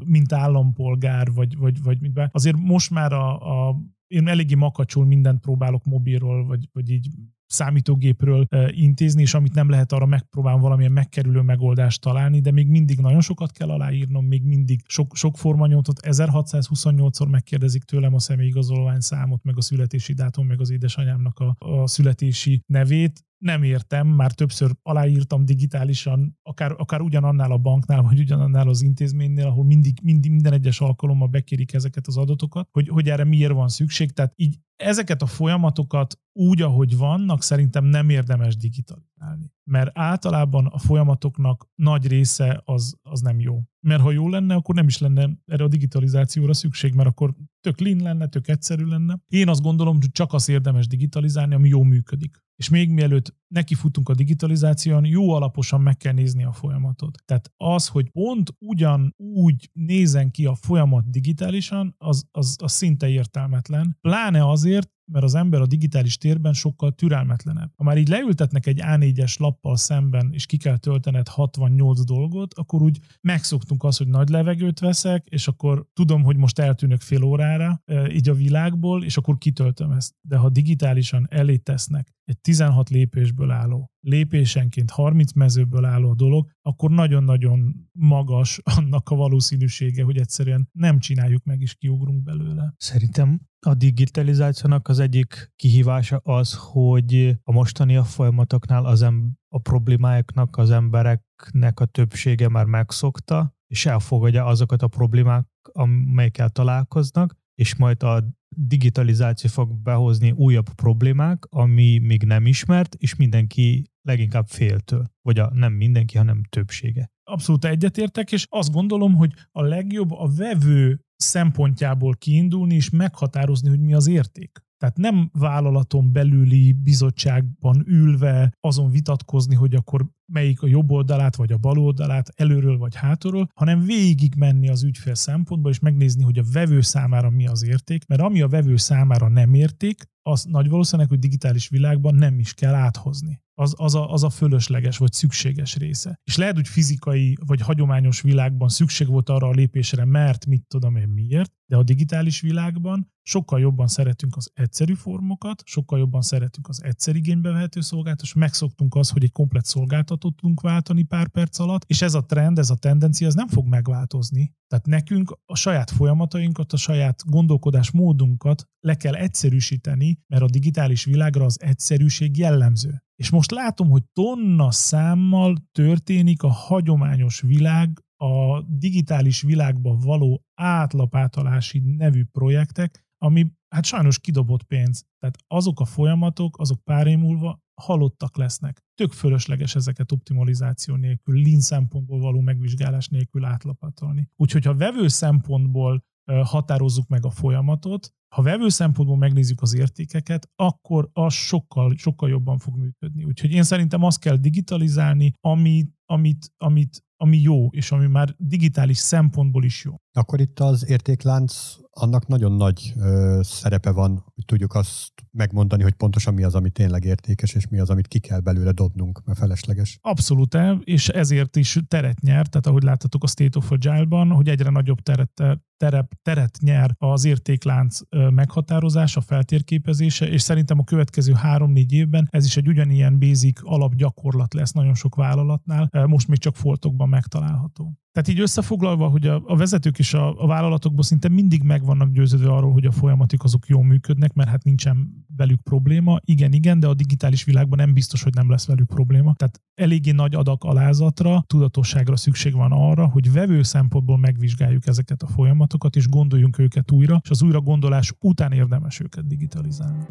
[0.05, 3.75] mint állampolgár, vagy, vagy, vagy mint azért most már a, a
[4.07, 7.09] én eléggé makacsul mindent próbálok mobilról, vagy, vagy így
[7.51, 12.99] számítógépről intézni, és amit nem lehet, arra megpróbálom valamilyen megkerülő megoldást találni, de még mindig
[12.99, 19.43] nagyon sokat kell aláírnom, még mindig sok, sok formanyomtot, 1628-szor megkérdezik tőlem a személyigazolvány számot,
[19.43, 24.71] meg a születési dátum, meg az édesanyámnak a, a születési nevét, nem értem, már többször
[24.83, 30.53] aláírtam digitálisan, akár, akár ugyanannál a banknál, vagy ugyanannál az intézménynél, ahol mindig, mindig minden
[30.53, 34.11] egyes alkalommal bekérik ezeket az adatokat, hogy, hogy erre miért van szükség.
[34.11, 39.53] Tehát így ezeket a folyamatokat úgy, ahogy vannak, szerintem nem érdemes digitalizálni.
[39.63, 43.61] Mert általában a folyamatoknak nagy része az, az nem jó.
[43.79, 47.79] Mert ha jó lenne, akkor nem is lenne erre a digitalizációra szükség, mert akkor tök
[47.79, 49.19] lean lenne, tök egyszerű lenne.
[49.27, 52.43] Én azt gondolom, hogy csak az érdemes digitalizálni, ami jó működik.
[52.61, 57.17] És még mielőtt nekifutunk a digitalizáción, jó alaposan meg kell nézni a folyamatot.
[57.25, 63.09] Tehát az, hogy pont ugyan úgy nézen ki a folyamat digitálisan, az, az, az szinte
[63.09, 63.97] értelmetlen.
[64.01, 67.71] Pláne azért, mert az ember a digitális térben sokkal türelmetlenebb.
[67.75, 72.81] Ha már így leültetnek egy A4-es lappal szemben, és ki kell töltened 68 dolgot, akkor
[72.81, 77.83] úgy megszoktunk azt, hogy nagy levegőt veszek, és akkor tudom, hogy most eltűnök fél órára
[78.09, 80.13] így a világból, és akkor kitöltöm ezt.
[80.21, 86.91] De ha digitálisan elé tesznek egy 16 lépésből álló, lépésenként 30 mezőből álló dolog, akkor
[86.91, 92.73] nagyon-nagyon magas annak a valószínűsége, hogy egyszerűen nem csináljuk meg, és kiugrunk belőle.
[92.77, 99.59] Szerintem a digitalizációnak az egyik kihívása az, hogy a mostani a folyamatoknál az em- a
[99.59, 107.75] problémáknak az embereknek a többsége már megszokta, és elfogadja azokat a problémák, amelyekkel találkoznak, és
[107.75, 108.23] majd a
[108.55, 115.05] digitalizáció fog behozni újabb problémák, ami még nem ismert, és mindenki leginkább féltől.
[115.21, 117.11] Vagy a, nem mindenki, hanem többsége.
[117.23, 123.79] Abszolút egyetértek, és azt gondolom, hogy a legjobb a vevő szempontjából kiindulni és meghatározni, hogy
[123.79, 124.61] mi az érték.
[124.81, 131.51] Tehát nem vállalaton belüli bizottságban ülve azon vitatkozni, hogy akkor melyik a jobb oldalát vagy
[131.51, 136.37] a bal oldalát, előről vagy hátulról, hanem végig menni az ügyfél szempontból, és megnézni, hogy
[136.37, 140.69] a vevő számára mi az érték, mert ami a vevő számára nem érték, az nagy
[140.69, 143.41] valószínűleg, hogy digitális világban nem is kell áthozni.
[143.53, 146.19] Az, az, a, az a fölösleges vagy szükséges része.
[146.23, 150.95] És lehet, hogy fizikai vagy hagyományos világban szükség volt arra a lépésre, mert mit tudom
[150.95, 156.67] én miért, de a digitális világban sokkal jobban szeretünk az egyszerű formokat, sokkal jobban szeretünk
[156.67, 161.59] az egyszer igénybe vehető szolgáltatást, megszoktunk az, hogy egy komplet szolgáltatót tudunk váltani pár perc
[161.59, 164.55] alatt, és ez a trend, ez a tendencia, ez nem fog megváltozni.
[164.67, 171.03] Tehát nekünk a saját folyamatainkat, a saját gondolkodás módunkat le kell egyszerűsíteni, mert a digitális
[171.03, 173.03] világra az egyszerűség jellemző.
[173.21, 181.79] És most látom, hogy tonna számmal történik a hagyományos világ a digitális világba való átlapátalási
[181.79, 185.05] nevű projektek, ami hát sajnos kidobott pénz.
[185.19, 188.81] Tehát azok a folyamatok, azok pár év múlva halottak lesznek.
[188.95, 194.29] Tök fölösleges ezeket optimalizáció nélkül, lean szempontból való megvizsgálás nélkül átlapatolni.
[194.35, 201.09] Úgyhogy ha vevő szempontból határozzuk meg a folyamatot, ha vevő szempontból megnézzük az értékeket, akkor
[201.13, 203.23] az sokkal, sokkal jobban fog működni.
[203.23, 208.97] Úgyhogy én szerintem azt kell digitalizálni, amit, amit, amit, ami jó, és ami már digitális
[208.97, 209.95] szempontból is jó.
[210.13, 215.93] Akkor itt az értéklánc annak nagyon nagy ö, szerepe van, hogy tudjuk azt megmondani, hogy
[215.93, 219.39] pontosan mi az, ami tényleg értékes, és mi az, amit ki kell belőle dobnunk, mert
[219.39, 219.97] felesleges.
[220.01, 224.69] Abszolút, és ezért is teret nyer, tehát ahogy láthatok a State of Agile-ban, hogy egyre
[224.69, 225.43] nagyobb teret,
[225.77, 232.57] terep, teret nyer az értéklánc meghatározása, feltérképezése, és szerintem a következő három-négy évben ez is
[232.57, 237.95] egy ugyanilyen basic alapgyakorlat lesz nagyon sok vállalatnál, most még csak foltokban megtalálható.
[238.11, 242.11] Tehát így összefoglalva, hogy a, a vezetők és a, a vállalatokban szinte mindig meg vannak
[242.11, 246.19] győződve arról, hogy a folyamatik azok jól működnek, mert hát nincsen velük probléma.
[246.25, 249.33] Igen, igen, de a digitális világban nem biztos, hogy nem lesz velük probléma.
[249.35, 255.27] Tehát eléggé nagy adag alázatra, tudatosságra szükség van arra, hogy vevő szempontból megvizsgáljuk ezeket a
[255.27, 260.05] folyamatokat, és gondoljunk őket újra, és az újra gondolás után érdemes őket digitalizálni.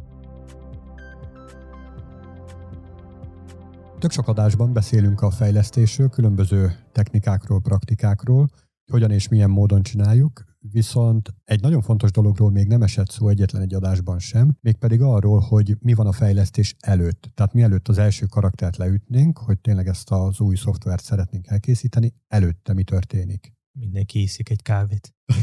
[3.99, 8.49] Tök sok adásban beszélünk a fejlesztésről, különböző technikákról, praktikákról,
[8.91, 13.63] hogyan és milyen módon csináljuk, viszont egy nagyon fontos dologról még nem esett szó egyetlen
[13.63, 17.31] egy adásban sem, mégpedig arról, hogy mi van a fejlesztés előtt.
[17.35, 22.73] Tehát mielőtt az első karaktert leütnénk, hogy tényleg ezt az új szoftvert szeretnénk elkészíteni, előtte
[22.73, 23.53] mi történik.
[23.73, 25.15] Mindenki iszik egy kávét.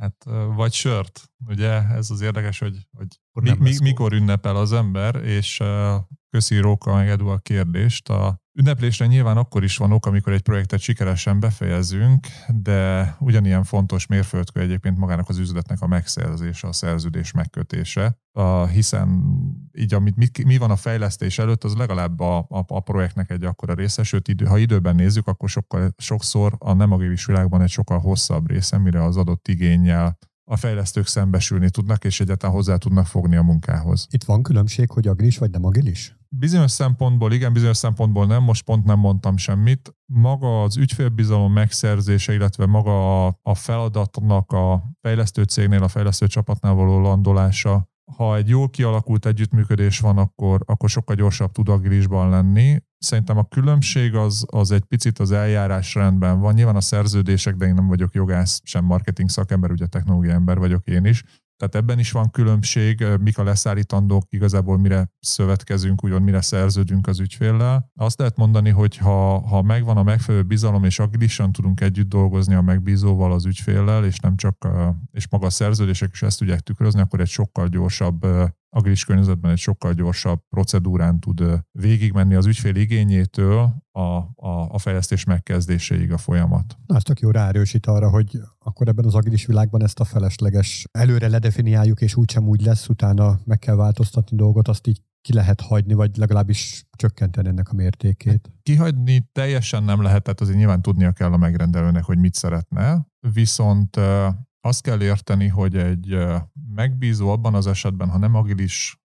[0.00, 0.24] Hát,
[0.56, 1.29] vagy sört.
[1.46, 3.08] Ugye ez az érdekes, hogy, hogy
[3.42, 5.62] mi, mi, mikor ünnepel az ember, és
[6.30, 8.08] köszi Róka meg Edu a kérdést.
[8.08, 14.06] A ünneplésre nyilván akkor is van ok, amikor egy projektet sikeresen befejezünk, de ugyanilyen fontos
[14.06, 19.24] mérföldkő egyébként magának az üzletnek a megszerzése, a szerződés megkötése, a, hiszen
[19.72, 23.44] így amit mi, mi van a fejlesztés előtt, az legalább a, a, a projektnek egy
[23.44, 27.98] akkora része, sőt, idő, ha időben nézzük, akkor sokkal, sokszor a nem világban egy sokkal
[27.98, 30.18] hosszabb része, mire az adott igényel
[30.50, 34.06] a fejlesztők szembesülni tudnak, és egyáltalán hozzá tudnak fogni a munkához.
[34.10, 36.16] Itt van különbség, hogy agilis vagy nem agilis?
[36.28, 39.94] Bizonyos szempontból igen, bizonyos szempontból nem, most pont nem mondtam semmit.
[40.06, 46.74] Maga az ügyfélbizalom megszerzése, illetve maga a, a feladatnak a fejlesztő cégnél, a fejlesztő csapatnál
[46.74, 52.82] való landolása, ha egy jól kialakult együttműködés van, akkor, akkor sokkal gyorsabb tud agilisban lenni.
[52.98, 56.54] Szerintem a különbség az, az egy picit az eljárás rendben van.
[56.54, 60.86] Nyilván a szerződések, de én nem vagyok jogász, sem marketing szakember, ugye technológiai ember vagyok
[60.86, 61.24] én is.
[61.60, 67.20] Tehát ebben is van különbség, mik a leszállítandók, igazából mire szövetkezünk, úgyon mire szerződünk az
[67.20, 67.90] ügyféllel.
[67.94, 72.54] Azt lehet mondani, hogy ha, ha megvan a megfelelő bizalom, és agilisan tudunk együtt dolgozni
[72.54, 74.68] a megbízóval, az ügyféllel, és nem csak,
[75.12, 78.26] és maga a szerződések is ezt tudják tükrözni, akkor egy sokkal gyorsabb
[78.70, 85.24] agilis környezetben egy sokkal gyorsabb procedúrán tud végigmenni az ügyfél igényétől a, a, a fejlesztés
[85.24, 86.76] megkezdéséig a folyamat.
[86.86, 90.86] Na, ez tök jó ráerősít arra, hogy akkor ebben az agilis világban ezt a felesleges
[90.92, 95.60] előre ledefiniáljuk, és úgysem úgy lesz, utána meg kell változtatni dolgot, azt így ki lehet
[95.60, 98.52] hagyni, vagy legalábbis csökkenteni ennek a mértékét?
[98.62, 103.96] Kihagyni teljesen nem lehet, tehát azért nyilván tudnia kell a megrendelőnek, hogy mit szeretne, viszont
[104.60, 106.16] azt kell érteni, hogy egy
[106.74, 109.00] megbízó abban az esetben, ha nem agilis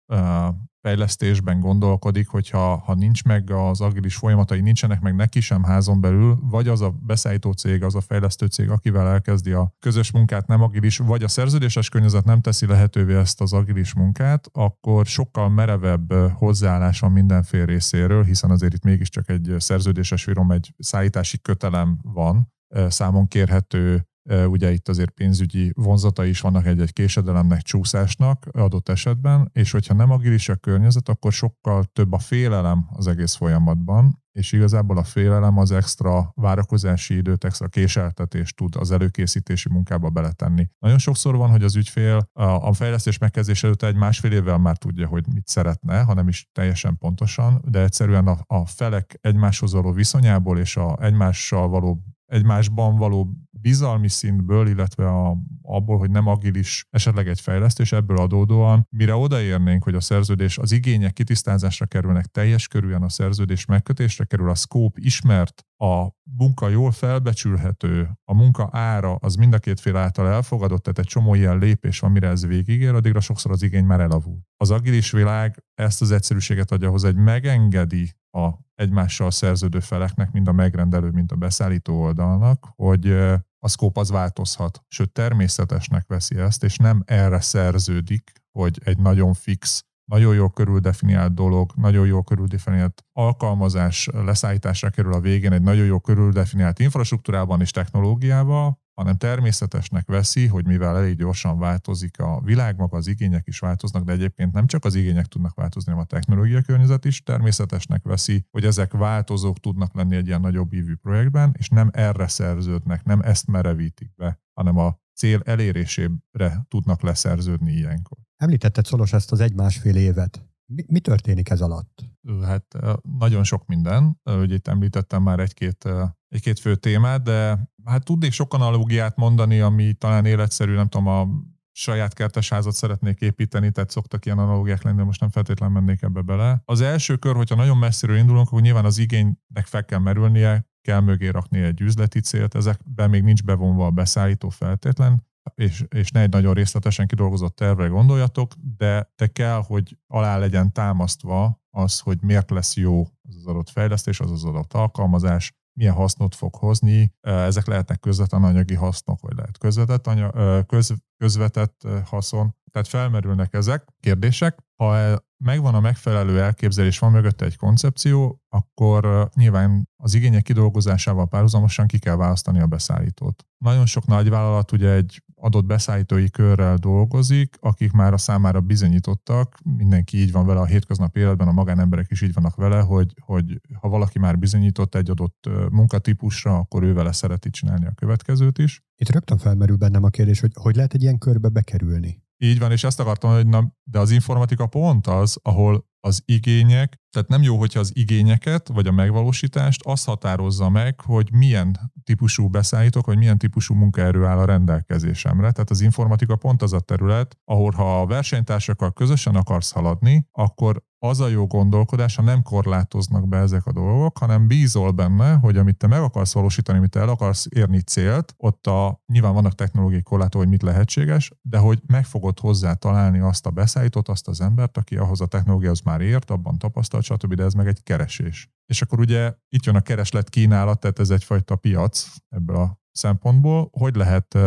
[0.81, 6.39] fejlesztésben gondolkodik, hogyha ha nincs meg az agilis folyamatai, nincsenek meg neki sem házon belül,
[6.41, 10.61] vagy az a beszállító cég, az a fejlesztő cég, akivel elkezdi a közös munkát nem
[10.61, 16.13] agilis, vagy a szerződéses környezet nem teszi lehetővé ezt az agilis munkát, akkor sokkal merevebb
[16.13, 22.53] hozzáállás van mindenfél részéről, hiszen azért itt mégiscsak egy szerződéses virom, egy szállítási kötelem van,
[22.87, 29.71] számon kérhető ugye itt azért pénzügyi vonzata is vannak egy-egy késedelemnek, csúszásnak adott esetben, és
[29.71, 34.97] hogyha nem agilis a környezet, akkor sokkal több a félelem az egész folyamatban, és igazából
[34.97, 40.67] a félelem az extra várakozási időt, extra késeltetést tud az előkészítési munkába beletenni.
[40.79, 45.07] Nagyon sokszor van, hogy az ügyfél a fejlesztés megkezdés előtt egy másfél évvel már tudja,
[45.07, 50.59] hogy mit szeretne, hanem is teljesen pontosan, de egyszerűen a, a felek egymáshoz való viszonyából
[50.59, 53.29] és a egymással való egymásban való
[53.63, 59.83] bizalmi szintből, illetve a, abból, hogy nem agilis esetleg egy fejlesztés, ebből adódóan, mire odaérnénk,
[59.83, 64.99] hogy a szerződés, az igények kitisztázásra kerülnek, teljes körülön a szerződés megkötésre kerül, a scope
[65.01, 66.07] ismert, a
[66.37, 71.05] munka jól felbecsülhető, a munka ára az mind a két fél által elfogadott, tehát egy
[71.05, 74.39] csomó ilyen lépés van, mire ez végigér, addigra sokszor az igény már elavul.
[74.57, 80.47] Az agilis világ ezt az egyszerűséget adja hozzá, hogy megengedi a egymással szerződő feleknek, mind
[80.47, 83.11] a megrendelő, mind a beszállító oldalnak, hogy
[83.59, 89.33] a szkóp az változhat, sőt természetesnek veszi ezt, és nem erre szerződik, hogy egy nagyon
[89.33, 95.85] fix, nagyon jól körüldefiniált dolog, nagyon jól körüldefiniált alkalmazás leszállításra kerül a végén egy nagyon
[95.85, 102.77] jól körüldefiniált infrastruktúrában és technológiával, hanem természetesnek veszi, hogy mivel elég gyorsan változik a világ,
[102.77, 106.13] maga az igények is változnak, de egyébként nem csak az igények tudnak változni, hanem a
[106.13, 111.55] technológia környezet is természetesnek veszi, hogy ezek változók tudnak lenni egy ilyen nagyobb ívű projektben,
[111.57, 118.17] és nem erre szerződnek, nem ezt merevítik be, hanem a cél elérésére tudnak leszerződni ilyenkor.
[118.37, 120.47] Említetted Szolos ezt az egy-másfél évet.
[120.65, 122.03] Mi, mi történik ez alatt?
[122.43, 122.77] Hát
[123.19, 124.19] nagyon sok minden.
[124.23, 125.89] Ugye itt említettem már egy-két,
[126.33, 131.27] egy-két fő témát, de hát tudnék sok analógiát mondani, ami talán életszerű, nem tudom, a
[131.71, 136.21] saját kertesházat szeretnék építeni, tehát szoktak ilyen analógiák lenni, de most nem feltétlenül mennék ebbe
[136.21, 136.61] bele.
[136.65, 140.99] Az első kör, hogyha nagyon messziről indulunk, akkor nyilván az igénynek fel kell merülnie, kell
[140.99, 146.21] mögé rakni egy üzleti célt, ezekben még nincs bevonva a beszállító feltétlen, és, és ne
[146.21, 152.17] egy nagyon részletesen kidolgozott tervre gondoljatok, de te kell, hogy alá legyen támasztva az, hogy
[152.21, 157.13] miért lesz jó az az adott fejlesztés, az az adott alkalmazás, milyen hasznot fog hozni.
[157.21, 162.55] Ezek lehetnek közvetlen anyagi hasznok, vagy lehet közvetett, anya, köz, közvetett haszon.
[162.73, 164.57] Tehát felmerülnek ezek kérdések.
[164.75, 171.87] Ha megvan a megfelelő elképzelés, van mögötte egy koncepció, akkor nyilván az igények kidolgozásával párhuzamosan
[171.87, 173.45] ki kell választani a beszállítót.
[173.57, 180.17] Nagyon sok nagyvállalat ugye egy adott beszállítói körrel dolgozik, akik már a számára bizonyítottak, mindenki
[180.17, 183.89] így van vele a hétköznapi életben, a magánemberek is így vannak vele, hogy, hogy ha
[183.89, 188.81] valaki már bizonyított egy adott munkatípusra, akkor ő vele szereti csinálni a következőt is.
[188.95, 192.22] Itt rögtön felmerül bennem a kérdés, hogy hogy lehet egy ilyen körbe bekerülni?
[192.43, 197.01] Így van, és ezt akartam, hogy na, de az informatika pont az, ahol az igények,
[197.09, 202.47] tehát nem jó, hogyha az igényeket, vagy a megvalósítást azt határozza meg, hogy milyen típusú
[202.47, 205.51] beszállítok, vagy milyen típusú munkaerő áll a rendelkezésemre.
[205.51, 210.83] Tehát az informatika pont az a terület, ahol ha a versenytársakkal közösen akarsz haladni, akkor
[211.03, 215.57] az a jó gondolkodás, ha nem korlátoznak be ezek a dolgok, hanem bízol benne, hogy
[215.57, 219.55] amit te meg akarsz valósítani, amit te el akarsz érni célt, ott a, nyilván vannak
[219.55, 224.27] technológiai korlátok, hogy mit lehetséges, de hogy meg fogod hozzá találni azt a beszállítót, azt
[224.27, 227.83] az embert, aki ahhoz a technológiához már ért, abban tapasztalt, stb., de ez meg egy
[227.83, 228.49] keresés.
[228.65, 233.69] És akkor ugye itt jön a kereslet kínálat, tehát ez egyfajta piac ebből a szempontból.
[233.71, 234.37] Hogy lehet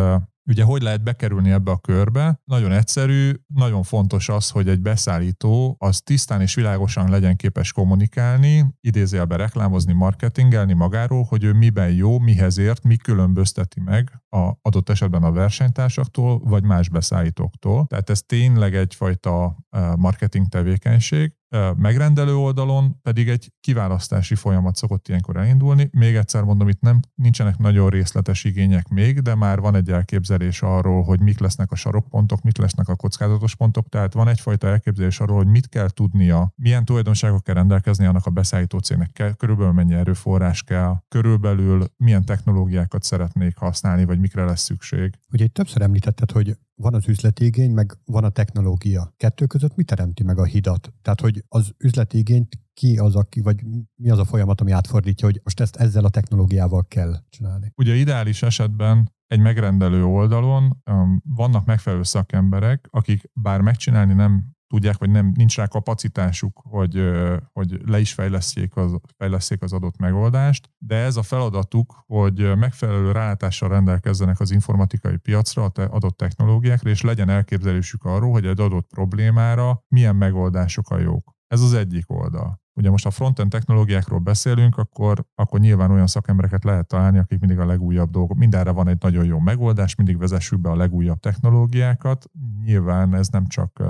[0.47, 2.41] Ugye hogy lehet bekerülni ebbe a körbe?
[2.45, 8.65] Nagyon egyszerű, nagyon fontos az, hogy egy beszállító az tisztán és világosan legyen képes kommunikálni,
[8.81, 14.89] idézélbe reklámozni, marketingelni magáról, hogy ő miben jó, mihez ért, mi különbözteti meg a adott
[14.89, 17.85] esetben a versenytársaktól, vagy más beszállítóktól.
[17.87, 19.57] Tehát ez tényleg egyfajta
[19.97, 21.36] marketing tevékenység,
[21.77, 25.89] megrendelő oldalon pedig egy kiválasztási folyamat szokott ilyenkor elindulni.
[25.91, 30.61] Még egyszer mondom, itt nem nincsenek nagyon részletes igények még, de már van egy elképzelés
[30.61, 35.19] arról, hogy mik lesznek a sarokpontok, mik lesznek a kockázatos pontok, tehát van egyfajta elképzelés
[35.19, 39.73] arról, hogy mit kell tudnia, milyen tulajdonságok kell rendelkezni annak a beszállító cégnek, kell, körülbelül
[39.73, 45.19] mennyi erőforrás kell, körülbelül milyen technológiákat szeretnék használni, vagy mikre lesz szükség.
[45.31, 49.13] Ugye itt többször említetted, hogy van az üzleti igény, meg van a technológia.
[49.17, 50.93] Kettő között mi teremti meg a hidat?
[51.01, 53.63] Tehát, hogy az üzleti igényt ki az, aki, vagy
[53.95, 57.71] mi az a folyamat, ami átfordítja, hogy most ezt ezzel a technológiával kell csinálni?
[57.75, 64.97] Ugye ideális esetben egy megrendelő oldalon um, vannak megfelelő szakemberek, akik bár megcsinálni nem tudják,
[64.97, 67.11] vagy nem, nincs rá kapacitásuk, hogy,
[67.53, 73.11] hogy le is fejleszték az, fejleszték az adott megoldást, de ez a feladatuk, hogy megfelelő
[73.11, 78.59] rálátással rendelkezzenek az informatikai piacra, a te adott technológiákra, és legyen elképzelésük arról, hogy egy
[78.59, 81.35] adott problémára milyen megoldások a jók.
[81.47, 82.61] Ez az egyik oldal.
[82.77, 87.59] Ugye most a frontend technológiákról beszélünk, akkor, akkor nyilván olyan szakembereket lehet találni, akik mindig
[87.59, 92.25] a legújabb dolgok, mindenre van egy nagyon jó megoldás, mindig vezessük be a legújabb technológiákat.
[92.63, 93.83] nyilván ez nem csak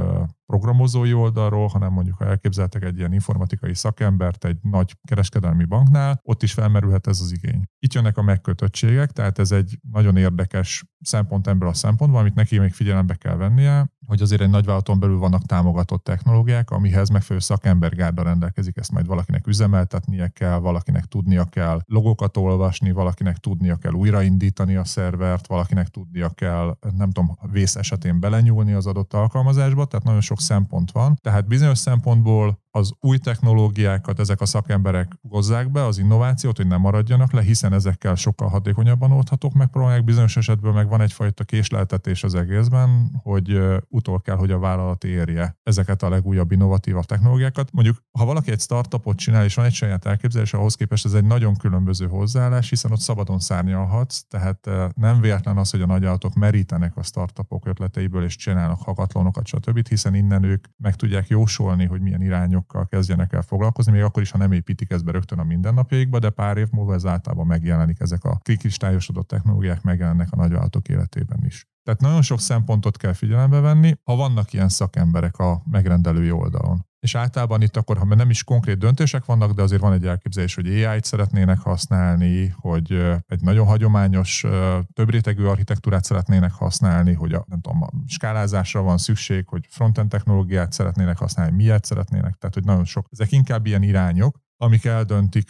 [0.46, 6.44] programozói oldalról, hanem mondjuk ha elképzeltek egy ilyen informatikai szakembert egy nagy kereskedelmi banknál, ott
[6.44, 7.64] is felmerülhet ez az igény.
[7.80, 12.60] Itt jönnek a megkötöttségek, tehát ez egy nagyon érdekes szempont ebből a szempontból, amit neki
[12.60, 18.24] még figyelembe kell vennie, hogy azért egy nagyvállalaton belül vannak támogatott technológiák, amihez megfelelő szakembergárda
[18.24, 24.76] rendelkezik, ezt majd valakinek üzemeltetnie kell, valakinek tudnia kell logokat olvasni, valakinek tudnia kell újraindítani
[24.76, 30.22] a szervert, valakinek tudnia kell, nem tudom, vész esetén belenyúlni az adott alkalmazásba, tehát nagyon
[30.22, 31.16] sok szempont van.
[31.22, 36.82] Tehát bizonyos szempontból az új technológiákat ezek a szakemberek hozzák be, az innovációt, hogy nem
[36.82, 40.04] maradjanak le, hiszen ezekkel sokkal hatékonyabban oldhatók, megpróbálják.
[40.04, 43.60] Bizonyos esetben meg van egyfajta késleltetés az egészben, hogy
[43.90, 47.72] utol kell, hogy a vállalat érje ezeket a legújabb innovatívabb technológiákat.
[47.72, 51.26] Mondjuk, ha valaki egy startupot csinál, és van egy saját elképzelés, ahhoz képest ez egy
[51.26, 56.98] nagyon különböző hozzáállás, hiszen ott szabadon szárnyalhatsz, tehát nem véletlen az, hogy a nagyállatok merítenek
[56.98, 62.22] a startupok ötleteiből, és csinálnak hakatlónokat, stb., hiszen innen ők meg tudják jósolni, hogy milyen
[62.22, 65.44] irányok dolgokkal kezdjenek el foglalkozni, még akkor is, ha nem építik ezt be rögtön a
[65.44, 70.88] mindennapjaikba, de pár év múlva ez általában megjelenik, ezek a kristályosodott technológiák megjelennek a nagyvállalatok
[70.88, 71.66] életében is.
[71.84, 76.86] Tehát nagyon sok szempontot kell figyelembe venni, ha vannak ilyen szakemberek a megrendelői oldalon.
[77.08, 80.56] És általában itt akkor, ha nem is konkrét döntések vannak, de azért van egy elképzelés,
[80.56, 82.92] hogy AI-t szeretnének használni, hogy
[83.28, 84.46] egy nagyon hagyományos,
[84.94, 90.10] több rétegű architektúrát szeretnének használni, hogy a, nem tudom, a skálázásra van szükség, hogy frontend
[90.10, 93.08] technológiát szeretnének használni, miért szeretnének, tehát hogy nagyon sok.
[93.12, 95.50] Ezek inkább ilyen irányok, amik eldöntik,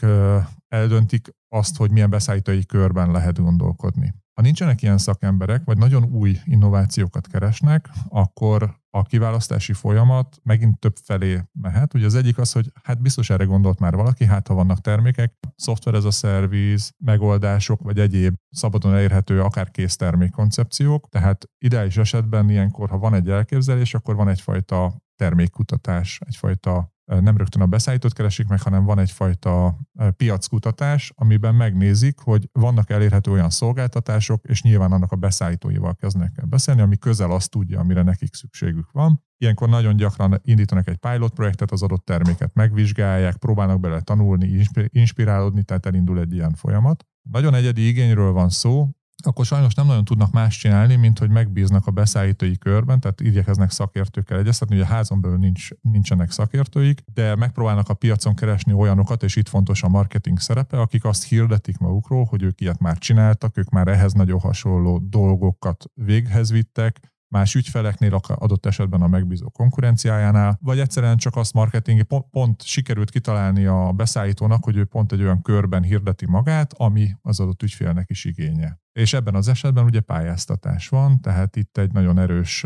[0.67, 4.13] eldöntik azt, hogy milyen beszállítói körben lehet gondolkodni.
[4.33, 10.95] Ha nincsenek ilyen szakemberek, vagy nagyon új innovációkat keresnek, akkor a kiválasztási folyamat megint több
[11.03, 11.93] felé mehet.
[11.93, 15.33] Ugye az egyik az, hogy hát biztos erre gondolt már valaki, hát ha vannak termékek,
[15.55, 21.09] szoftver ez a szerviz, megoldások, vagy egyéb szabadon elérhető akár kész termékkoncepciók.
[21.09, 27.61] Tehát ideális esetben ilyenkor, ha van egy elképzelés, akkor van egyfajta termékkutatás, egyfajta nem rögtön
[27.61, 29.77] a beszállítót keresik meg, hanem van egyfajta
[30.17, 36.45] piackutatás, amiben megnézik, hogy vannak elérhető olyan szolgáltatások, és nyilván annak a beszállítóival kezdnek el
[36.45, 39.23] beszélni, ami közel azt tudja, amire nekik szükségük van.
[39.37, 45.63] Ilyenkor nagyon gyakran indítanak egy pilot projektet, az adott terméket megvizsgálják, próbálnak bele tanulni, inspirálódni,
[45.63, 47.05] tehát elindul egy ilyen folyamat.
[47.21, 48.89] Nagyon egyedi igényről van szó,
[49.25, 53.71] akkor sajnos nem nagyon tudnak más csinálni, mint hogy megbíznak a beszállítói körben, tehát igyekeznek
[53.71, 59.23] szakértőkkel egyeztetni, hogy a házon belül nincs, nincsenek szakértőik, de megpróbálnak a piacon keresni olyanokat,
[59.23, 63.57] és itt fontos a marketing szerepe, akik azt hirdetik magukról, hogy ők ilyet már csináltak,
[63.57, 70.57] ők már ehhez nagyon hasonló dolgokat véghez vittek, más ügyfeleknél, adott esetben a megbízó konkurenciájánál,
[70.61, 75.21] vagy egyszerűen csak azt marketingi pont, pont sikerült kitalálni a beszállítónak, hogy ő pont egy
[75.21, 78.79] olyan körben hirdeti magát, ami az adott ügyfélnek is igénye.
[78.91, 82.65] És ebben az esetben ugye pályáztatás van, tehát itt egy nagyon erős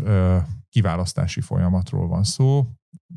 [0.68, 2.66] kiválasztási folyamatról van szó,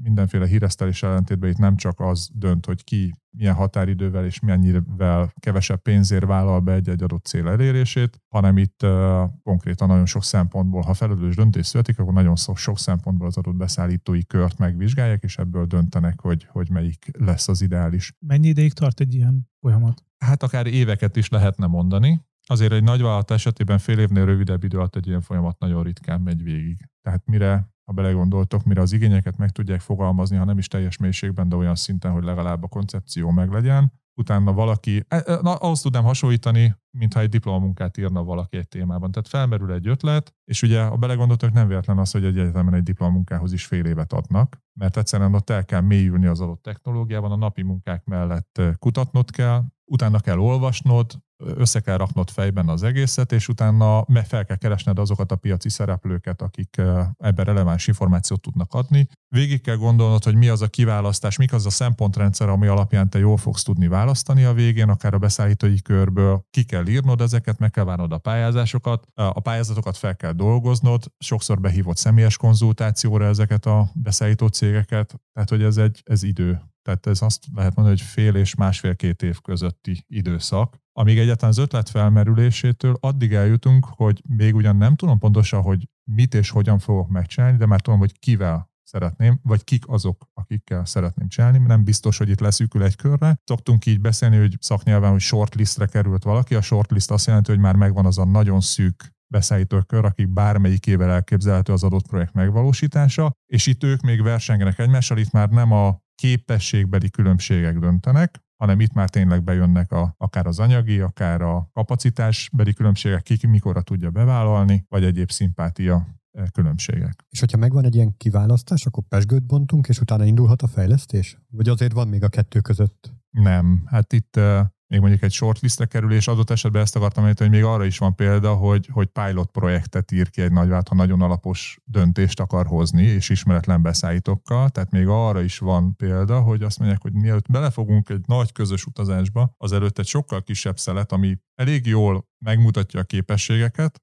[0.06, 5.82] mindenféle híresztelés ellentétben itt nem csak az dönt, hogy ki milyen határidővel és mennyivel kevesebb
[5.82, 10.94] pénzért vállal be egy-egy adott cél elérését, hanem itt uh, konkrétan nagyon sok szempontból, ha
[10.94, 15.66] felelős döntés születik, akkor nagyon sok, sok szempontból az adott beszállítói kört megvizsgálják, és ebből
[15.66, 18.14] döntenek, hogy, hogy melyik lesz az ideális.
[18.20, 20.04] Mennyi ideig tart egy ilyen folyamat?
[20.18, 22.22] Hát akár éveket is lehetne mondani.
[22.48, 26.44] Azért egy nagyvállalat esetében fél évnél rövidebb idő alatt egy ilyen folyamat nagyon ritkán megy
[26.44, 26.90] végig.
[27.02, 31.50] Tehát mire ha belegondoltok, mire az igényeket meg tudják fogalmazni, ha nem is teljes mélységben,
[31.50, 36.04] de olyan szinten, hogy legalább a koncepció meglegyen, utána valaki, e, e, na, ahhoz tudnám
[36.04, 39.12] hasonlítani, mintha egy diplomamunkát írna valaki egy témában.
[39.12, 42.84] Tehát felmerül egy ötlet, és ugye, ha belegondoltok, nem véletlen az, hogy egy egyetemen egy
[42.84, 47.36] diplomamunkához is fél évet adnak, mert egyszerűen ott el kell mélyülni az adott technológiában, a
[47.36, 53.48] napi munkák mellett kutatnod kell, utána kell olvasnod, össze kell raknod fejben az egészet, és
[53.48, 56.82] utána fel kell keresned azokat a piaci szereplőket, akik
[57.18, 59.08] ebben releváns információt tudnak adni.
[59.28, 63.20] Végig kell gondolnod, hogy mi az a kiválasztás, mik az a szempontrendszer, ami alapján te
[63.20, 66.46] jól fogsz tudni választani a végén, akár a beszállítói körből.
[66.50, 71.60] Ki kell írnod ezeket, meg kell várnod a pályázásokat, a pályázatokat fel kell dolgoznod, sokszor
[71.60, 76.62] behívott személyes konzultációra ezeket a beszállító cégeket, tehát hogy ez egy ez idő.
[76.82, 81.58] Tehát ez azt lehet mondani, hogy fél és másfél-két év közötti időszak, amíg egyáltalán az
[81.58, 87.10] ötlet felmerülésétől addig eljutunk, hogy még ugyan nem tudom pontosan, hogy mit és hogyan fogok
[87.10, 91.58] megcsinálni, de már tudom, hogy kivel szeretném, vagy kik azok, akikkel szeretném csinálni.
[91.58, 93.36] Nem biztos, hogy itt leszűkül egy körre.
[93.44, 96.56] Szoktunk így beszélni, hogy szaknyelven, hogy shortlistre került valaki.
[96.56, 101.74] A shortlist azt jelenti, hogy már megvan az a nagyon szűk beszállítókör, akik bármelyikével elképzelhető
[101.74, 107.10] az adott projekt megvalósítása, és itt ők még versengenek egymással, itt már nem a képességbeli
[107.10, 113.22] különbségek döntenek, hanem itt már tényleg bejönnek a, akár az anyagi, akár a kapacitásbeli különbségek,
[113.22, 116.08] ki mikorra tudja bevállalni, vagy egyéb szimpátia
[116.52, 117.26] különbségek.
[117.30, 121.38] És hogyha megvan egy ilyen kiválasztás, akkor pesgőt bontunk, és utána indulhat a fejlesztés?
[121.50, 123.14] Vagy azért van még a kettő között?
[123.30, 124.40] Nem, hát itt
[124.88, 128.16] még mondjuk egy shortlistre kerülés, adott esetben ezt akartam mondani, hogy még arra is van
[128.16, 133.04] példa, hogy, hogy pilot projektet ír ki egy nagyvált, ha nagyon alapos döntést akar hozni,
[133.04, 134.70] és ismeretlen beszállítókkal.
[134.70, 138.86] Tehát még arra is van példa, hogy azt mondják, hogy mielőtt belefogunk egy nagy közös
[138.86, 144.02] utazásba, az előtt egy sokkal kisebb szelet, ami elég jól megmutatja a képességeket,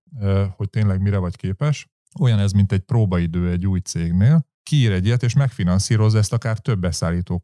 [0.57, 1.91] hogy tényleg mire vagy képes.
[2.21, 6.59] Olyan ez, mint egy próbaidő egy új cégnél, kiír egy ilyet, és megfinanszírozza ezt akár
[6.59, 7.39] több beszállító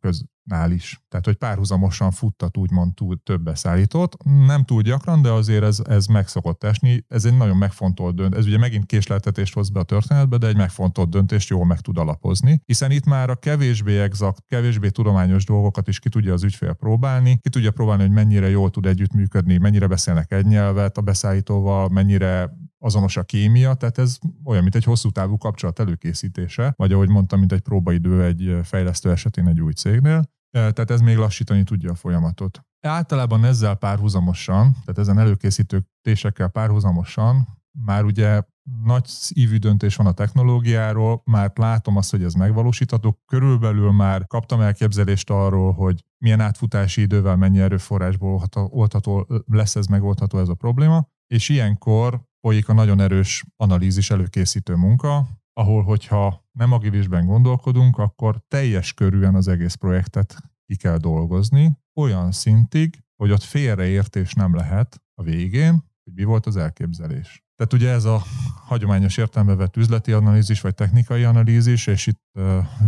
[0.49, 1.01] köznál is.
[1.09, 4.17] Tehát, hogy párhuzamosan futtat úgymond túl több beszállítót.
[4.47, 7.05] Nem túl gyakran, de azért ez, ez meg szokott esni.
[7.09, 8.39] Ez egy nagyon megfontolt döntés.
[8.39, 11.99] Ez ugye megint késleltetést hoz be a történetbe, de egy megfontolt döntést jól meg tud
[11.99, 12.61] alapozni.
[12.65, 17.39] Hiszen itt már a kevésbé exakt, kevésbé tudományos dolgokat is ki tudja az ügyfél próbálni.
[17.41, 22.51] Ki tudja próbálni, hogy mennyire jól tud együttműködni, mennyire beszélnek egy nyelvet a beszállítóval, mennyire
[22.79, 27.39] azonos a kémia, tehát ez olyan, mint egy hosszú távú kapcsolat előkészítése, vagy ahogy mondtam,
[27.39, 30.23] mint egy próbaidő egy fejlesztő esetén egy új cégnél.
[30.51, 32.61] Tehát ez még lassítani tudja a folyamatot.
[32.81, 38.43] Általában ezzel párhuzamosan, tehát ezen előkészítő tésekkel párhuzamosan már ugye
[38.85, 43.19] nagy ívű döntés van a technológiáról, már látom azt, hogy ez megvalósítható.
[43.27, 50.39] Körülbelül már kaptam elképzelést arról, hogy milyen átfutási idővel, mennyi erőforrásból oldható, lesz ez megoldható
[50.39, 56.73] ez a probléma, és ilyenkor folyik a nagyon erős analízis előkészítő munka, ahol hogyha nem
[56.73, 60.37] agilisben gondolkodunk, akkor teljes körűen az egész projektet
[60.67, 66.47] ki kell dolgozni, olyan szintig, hogy ott félreértés nem lehet a végén, hogy mi volt
[66.47, 67.43] az elképzelés.
[67.57, 68.23] Tehát ugye ez a
[68.67, 72.23] hagyományos értelme vett üzleti analízis, vagy technikai analízis, és itt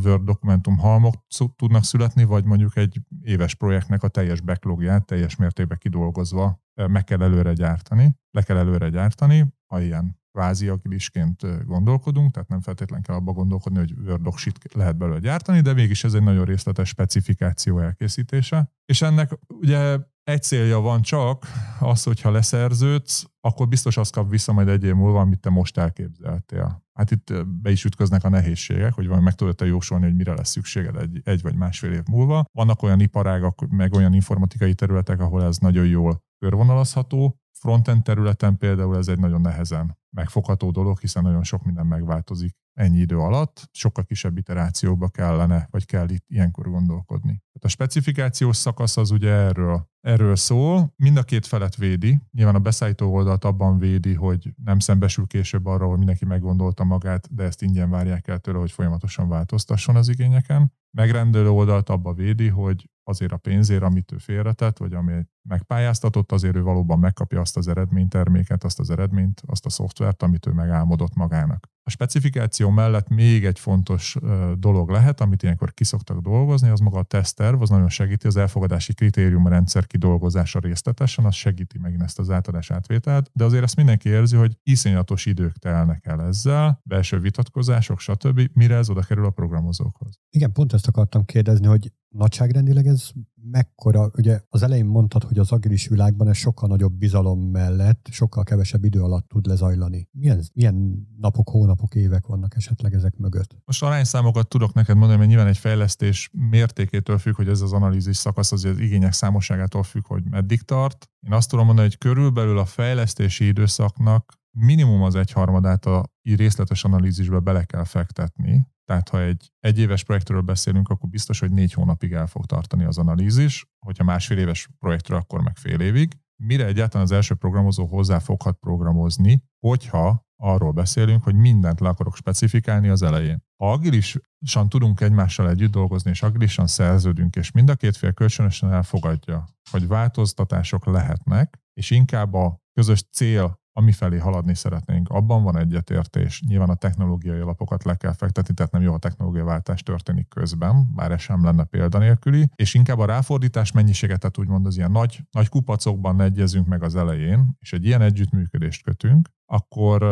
[0.05, 1.14] Word dokumentum halmok
[1.57, 7.23] tudnak születni, vagy mondjuk egy éves projektnek a teljes backlogját teljes mértékben kidolgozva meg kell
[7.23, 13.16] előre gyártani, le kell előre gyártani, ha ilyen kvázi agilisként gondolkodunk, tehát nem feltétlenül kell
[13.16, 17.79] abba gondolkodni, hogy Word docsit lehet belőle gyártani, de mégis ez egy nagyon részletes specifikáció
[17.79, 18.73] elkészítése.
[18.85, 19.99] És ennek ugye
[20.31, 21.47] egy célja van csak,
[21.81, 25.78] az, hogyha leszerződsz, akkor biztos azt kap vissza majd egy év múlva, amit te most
[25.78, 26.85] elképzeltél.
[26.93, 30.97] Hát itt be is ütköznek a nehézségek, hogy meg tudod-e jósolni, hogy mire lesz szükséged
[30.97, 32.45] egy, egy vagy másfél év múlva.
[32.53, 37.39] Vannak olyan iparágak, meg olyan informatikai területek, ahol ez nagyon jól körvonalazható.
[37.59, 42.98] Frontend területen például ez egy nagyon nehezen megfogható dolog, hiszen nagyon sok minden megváltozik ennyi
[42.98, 47.42] idő alatt, sokkal kisebb iterációba kellene, vagy kell itt ilyenkor gondolkodni.
[47.52, 52.54] Tehát a specifikációs szakasz az ugye erről, erről szól, mind a két felet védi, nyilván
[52.54, 57.42] a beszállító oldalt abban védi, hogy nem szembesül később arra, hogy mindenki meggondolta magát, de
[57.42, 60.72] ezt ingyen várják el tőle, hogy folyamatosan változtasson az igényeken.
[60.96, 66.56] Megrendelő oldalt abba védi, hogy azért a pénzért, amit ő félretett, vagy amit megpályáztatott, azért
[66.56, 71.14] ő valóban megkapja azt az eredményterméket, azt az eredményt, azt a szoftvert, amit ő megálmodott
[71.14, 71.68] magának.
[71.82, 74.16] A specifikáció mellett még egy fontos
[74.54, 78.94] dolog lehet, amit ilyenkor kiszoktak dolgozni, az maga a teszter, az nagyon segíti az elfogadási
[78.94, 84.36] kritériumrendszer kidolgozása részletesen, az segíti megint ezt az átadás átvételt, de azért ezt mindenki érzi,
[84.36, 90.18] hogy iszonyatos idők telnek el ezzel, belső vitatkozások, stb., mire ez oda kerül a programozókhoz.
[90.30, 93.11] Igen, pont ezt akartam kérdezni, hogy nagyságrendileg ez
[93.50, 98.44] mekkora, ugye az elején mondtad, hogy az agilis világban ez sokkal nagyobb bizalom mellett, sokkal
[98.44, 100.08] kevesebb idő alatt tud lezajlani.
[100.12, 103.56] Milyen, milyen napok, hónapok, évek vannak esetleg ezek mögött?
[103.64, 108.16] Most arányszámokat tudok neked mondani, mert nyilván egy fejlesztés mértékétől függ, hogy ez az analízis
[108.16, 111.11] szakasz az, igények számosságától függ, hogy meddig tart.
[111.26, 117.38] Én azt tudom mondani, hogy körülbelül a fejlesztési időszaknak minimum az egyharmadát a részletes analízisbe
[117.38, 122.26] bele kell fektetni, tehát ha egy egyéves projektről beszélünk, akkor biztos, hogy négy hónapig el
[122.26, 126.18] fog tartani az analízis, hogyha másfél éves projektről, akkor meg fél évig.
[126.43, 132.16] Mire egyáltalán az első programozó hozzá foghat programozni, hogyha arról beszélünk, hogy mindent le akarok
[132.16, 133.43] specifikálni az elején.
[133.57, 138.72] Ha agilisan tudunk egymással együtt dolgozni, és agilisan szerződünk, és mind a két fél kölcsönösen
[138.72, 146.43] elfogadja, hogy változtatások lehetnek, és inkább a közös cél amifelé haladni szeretnénk, abban van egyetértés.
[146.47, 151.12] Nyilván a technológiai alapokat le kell fektetni, tehát nem jó, a technológiai történik közben, bár
[151.12, 155.49] ez sem lenne példanélküli, és inkább a ráfordítás mennyiséget, tehát úgymond az ilyen nagy, nagy
[155.49, 160.03] kupacokban egyezünk meg az elején, és egy ilyen együttműködést kötünk, akkor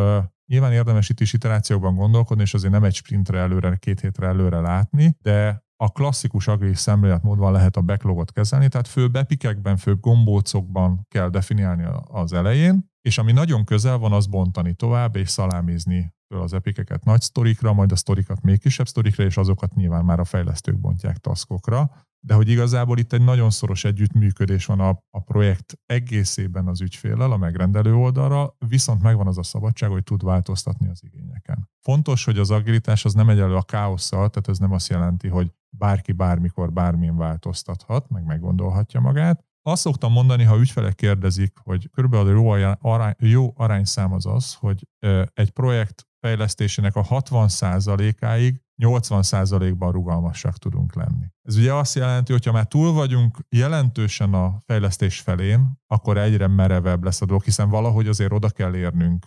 [0.49, 4.59] Nyilván érdemes itt is iterációkban gondolkodni, és azért nem egy sprintre előre, két hétre előre
[4.59, 11.05] látni, de a klasszikus agilis szemléletmódban lehet a backlogot kezelni, tehát főbb epikekben, főbb gombócokban
[11.07, 16.53] kell definiálni az elején, és ami nagyon közel van, az bontani tovább, és szalámizni az
[16.53, 20.79] epikeket nagy sztorikra, majd a sztorikat még kisebb sztorikra, és azokat nyilván már a fejlesztők
[20.79, 21.91] bontják taskokra.
[22.25, 27.31] De hogy igazából itt egy nagyon szoros együttműködés van a, a projekt egészében az ügyféllel,
[27.31, 31.69] a megrendelő oldalra, viszont megvan az a szabadság, hogy tud változtatni az igényeken.
[31.81, 35.51] fontos, hogy az agilitás az nem egyelő a káosszal, tehát ez nem azt jelenti, hogy
[35.77, 39.43] bárki bármikor bármin változtathat, meg meggondolhatja magát.
[39.61, 42.49] Azt szoktam mondani, ha ügyfelek kérdezik, hogy körülbelül jó,
[42.79, 44.87] arány, jó arányszám az az, hogy
[45.33, 51.25] egy projekt fejlesztésének a 60%-áig 80%-ban rugalmasak tudunk lenni.
[51.41, 56.47] Ez ugye azt jelenti, hogy ha már túl vagyunk jelentősen a fejlesztés felén, akkor egyre
[56.47, 59.25] merevebb lesz a dolog, hiszen valahogy azért oda kell érnünk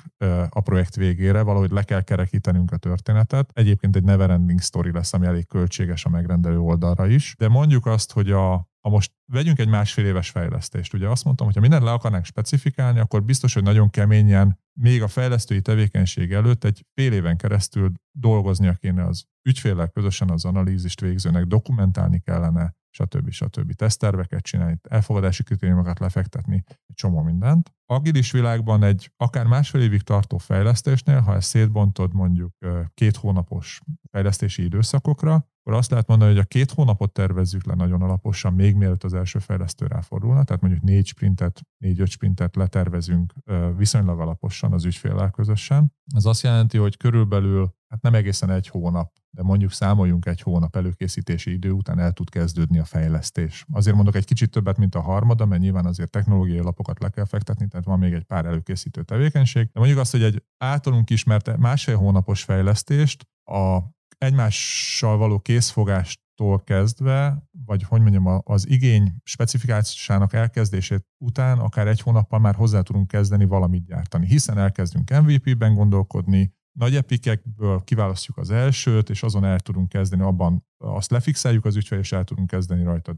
[0.49, 3.51] a projekt végére, valahogy le kell kerekítenünk a történetet.
[3.53, 7.35] Egyébként egy neverending story lesz, ami elég költséges a megrendelő oldalra is.
[7.39, 11.47] De mondjuk azt, hogy a, ha most vegyünk egy másfél éves fejlesztést, ugye azt mondtam,
[11.47, 16.33] hogy ha mindent le akarnánk specifikálni, akkor biztos, hogy nagyon keményen még a fejlesztői tevékenység
[16.33, 22.75] előtt egy fél éven keresztül dolgoznia kéne az ügyféllel közösen az analízist végzőnek, dokumentálni kellene,
[22.91, 23.31] stb.
[23.31, 23.73] stb.
[23.73, 27.75] teszterveket csinálni, elfogadási kritériumokat lefektetni, egy csomó mindent.
[27.87, 32.55] Agilis világban egy akár másfél évig tartó fejlesztésnél, ha ezt szétbontod mondjuk
[32.95, 33.81] két hónapos
[34.11, 38.75] fejlesztési időszakokra, akkor azt lehet mondani, hogy a két hónapot tervezzük le nagyon alaposan, még
[38.75, 43.33] mielőtt az első fejlesztő ráfordulna, tehát mondjuk négy sprintet, négy-öt sprintet letervezünk
[43.77, 45.93] viszonylag alaposan az ügyféllel közösen.
[46.15, 50.77] Ez azt jelenti, hogy körülbelül, hát nem egészen egy hónap, de mondjuk számoljunk egy hónap
[50.77, 53.65] előkészítési idő után el tud kezdődni a fejlesztés.
[53.73, 57.25] Azért mondok egy kicsit többet, mint a harmada, mert nyilván azért technológiai alapokat le kell
[57.25, 59.65] fektetni, tehát van még egy pár előkészítő tevékenység.
[59.73, 63.79] De mondjuk azt, hogy egy általunk ismert másfél hónapos fejlesztést a
[64.23, 72.39] egymással való készfogástól kezdve, vagy hogy mondjam, az igény specifikációsának elkezdését után akár egy hónappal
[72.39, 79.11] már hozzá tudunk kezdeni valamit gyártani, hiszen elkezdünk MVP-ben gondolkodni, nagy epikekből kiválasztjuk az elsőt,
[79.11, 83.15] és azon el tudunk kezdeni, abban azt lefixeljük az ügyfél, és el tudunk kezdeni rajta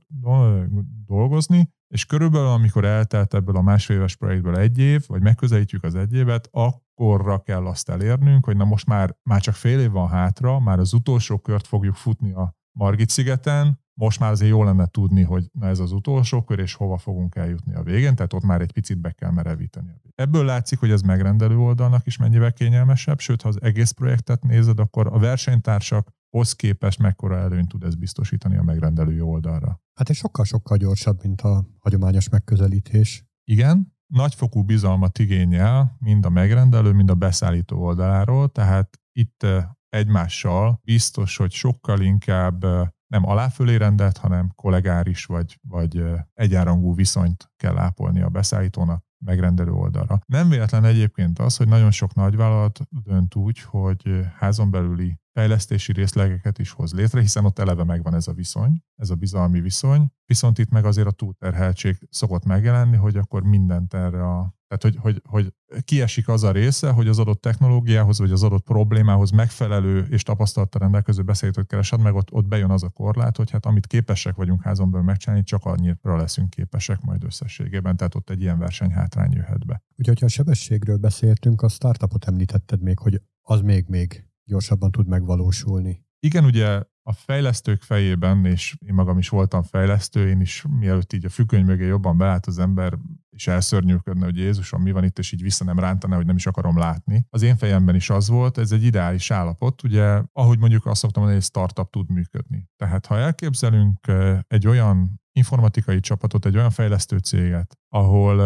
[1.06, 5.94] dolgozni, és körülbelül amikor eltelt ebből a másfél éves projektből egy év, vagy megközelítjük az
[5.94, 6.48] egy évet,
[6.94, 10.78] akkorra kell azt elérnünk, hogy na most már, már csak fél év van hátra, már
[10.78, 15.50] az utolsó kört fogjuk futni a Margit szigeten, most már azért jó lenne tudni, hogy
[15.52, 18.72] na ez az utolsó kör, és hova fogunk eljutni a végén, tehát ott már egy
[18.72, 20.00] picit be kell merevíteni.
[20.14, 24.78] Ebből látszik, hogy ez megrendelő oldalnak is mennyivel kényelmesebb, sőt, ha az egész projektet nézed,
[24.78, 29.80] akkor a versenytársakhoz képest mekkora előnyt tud ez biztosítani a megrendelő oldalra.
[29.94, 33.24] Hát ez sokkal-sokkal gyorsabb, mint a hagyományos megközelítés.
[33.44, 39.46] Igen, nagyfokú bizalmat igényel mind a megrendelő, mind a beszállító oldaláról, tehát itt
[39.88, 42.64] egymással biztos, hogy sokkal inkább
[43.06, 46.04] nem aláfölé rendelt, hanem kollégáris vagy, vagy
[46.34, 50.20] egyárangú viszonyt kell ápolni a beszállítónak megrendelő oldalra.
[50.26, 56.58] Nem véletlen egyébként az, hogy nagyon sok nagyvállalat dönt úgy, hogy házon belüli fejlesztési részlegeket
[56.58, 60.58] is hoz létre, hiszen ott eleve megvan ez a viszony, ez a bizalmi viszony, viszont
[60.58, 65.22] itt meg azért a túlterheltség szokott megjelenni, hogy akkor mindent erre a tehát, hogy, hogy,
[65.28, 70.22] hogy kiesik az a része, hogy az adott technológiához, vagy az adott problémához megfelelő és
[70.22, 74.34] tapasztalattal rendelkező beszélgetőt keresed, meg ott, ott bejön az a korlát, hogy hát amit képesek
[74.34, 79.32] vagyunk házon belül megcsinálni, csak annyira leszünk képesek majd összességében, tehát ott egy ilyen versenyhátrány
[79.32, 79.82] jöhet be.
[79.96, 85.06] Úgyhogy, ha a sebességről beszéltünk, a startupot említetted még, hogy az még még gyorsabban tud
[85.06, 86.04] megvalósulni.
[86.20, 91.24] Igen, ugye a fejlesztők fejében, és én magam is voltam fejlesztő, én is mielőtt így
[91.24, 92.98] a függöny mögé jobban beállt az ember,
[93.30, 96.46] és elszörnyűködne, hogy Jézusom, mi van itt, és így vissza nem rántana, hogy nem is
[96.46, 97.26] akarom látni.
[97.30, 101.22] Az én fejemben is az volt, ez egy ideális állapot, ugye, ahogy mondjuk azt szoktam
[101.22, 102.68] mondani, hogy egy startup tud működni.
[102.76, 104.12] Tehát ha elképzelünk
[104.46, 108.36] egy olyan informatikai csapatot, egy olyan fejlesztő céget, ahol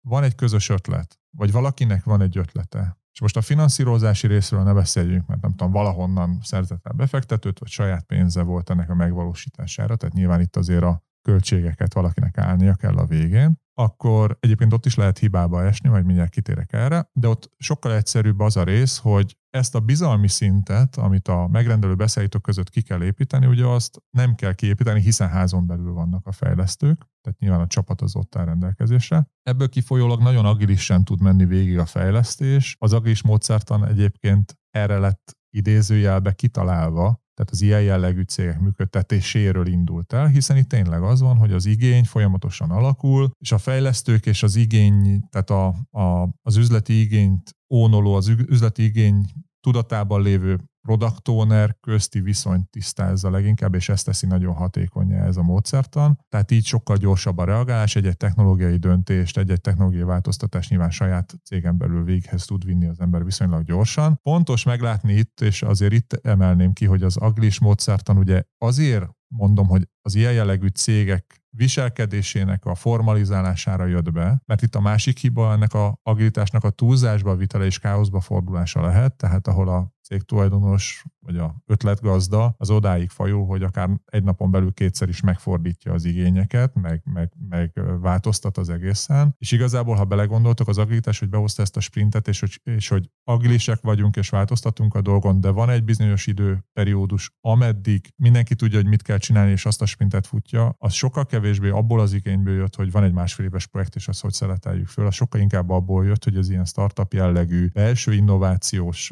[0.00, 4.72] van egy közös ötlet, vagy valakinek van egy ötlete, és most a finanszírozási részről ne
[4.72, 9.96] beszéljünk, mert nem tudom, valahonnan szerzett el befektetőt, vagy saját pénze volt ennek a megvalósítására,
[9.96, 14.94] tehát nyilván itt azért a költségeket valakinek állnia kell a végén, akkor egyébként ott is
[14.94, 19.36] lehet hibába esni, majd mindjárt kitérek erre, de ott sokkal egyszerűbb az a rész, hogy
[19.50, 24.34] ezt a bizalmi szintet, amit a megrendelő beszállítók között ki kell építeni, ugye azt nem
[24.34, 28.44] kell kiépíteni, hiszen házon belül vannak a fejlesztők, tehát nyilván a csapat az ott áll
[28.44, 29.26] rendelkezésre.
[29.42, 32.76] Ebből kifolyólag nagyon agilisen tud menni végig a fejlesztés.
[32.78, 40.12] Az agilis módszertan egyébként erre lett idézőjelbe kitalálva, tehát az ilyen jellegű cégek működtetéséről indult
[40.12, 44.42] el, hiszen itt tényleg az van, hogy az igény folyamatosan alakul, és a fejlesztők és
[44.42, 45.66] az igény, tehát a,
[46.00, 49.24] a, az üzleti igényt ónoló, az üzleti igény
[49.60, 55.42] tudatában lévő product owner közti viszonyt tisztázza leginkább, és ezt teszi nagyon hatékonyá ez a
[55.42, 56.18] módszertan.
[56.28, 61.78] Tehát így sokkal gyorsabb a reagálás, egy-egy technológiai döntést, egy-egy technológiai változtatás nyilván saját cégen
[61.78, 64.18] belül véghez tud vinni az ember viszonylag gyorsan.
[64.22, 69.66] Pontos meglátni itt, és azért itt emelném ki, hogy az aglis módszertan ugye azért mondom,
[69.66, 75.52] hogy az ilyen jellegű cégek viselkedésének a formalizálására jött be, mert itt a másik hiba
[75.52, 81.36] ennek a agilitásnak a túlzásba vitele és káoszba fordulása lehet, tehát ahol a cégtulajdonos vagy
[81.36, 86.74] a ötletgazda az odáig fajul, hogy akár egy napon belül kétszer is megfordítja az igényeket,
[86.74, 89.34] meg, meg, meg változtat az egészen.
[89.38, 93.10] És igazából, ha belegondoltok, az agilitás, hogy behozta ezt a sprintet, és hogy, és hogy
[93.24, 98.88] agilisek vagyunk, és változtatunk a dolgon, de van egy bizonyos időperiódus, ameddig mindenki tudja, hogy
[98.88, 102.74] mit kell csinálni, és azt a sprintet futja, az sokkal kevésbé abból az igényből jött,
[102.74, 106.04] hogy van egy másfél éves projekt, és azt hogy szeleteljük föl, az sokkal inkább abból
[106.04, 109.10] jött, hogy az ilyen startup jellegű belső innovációs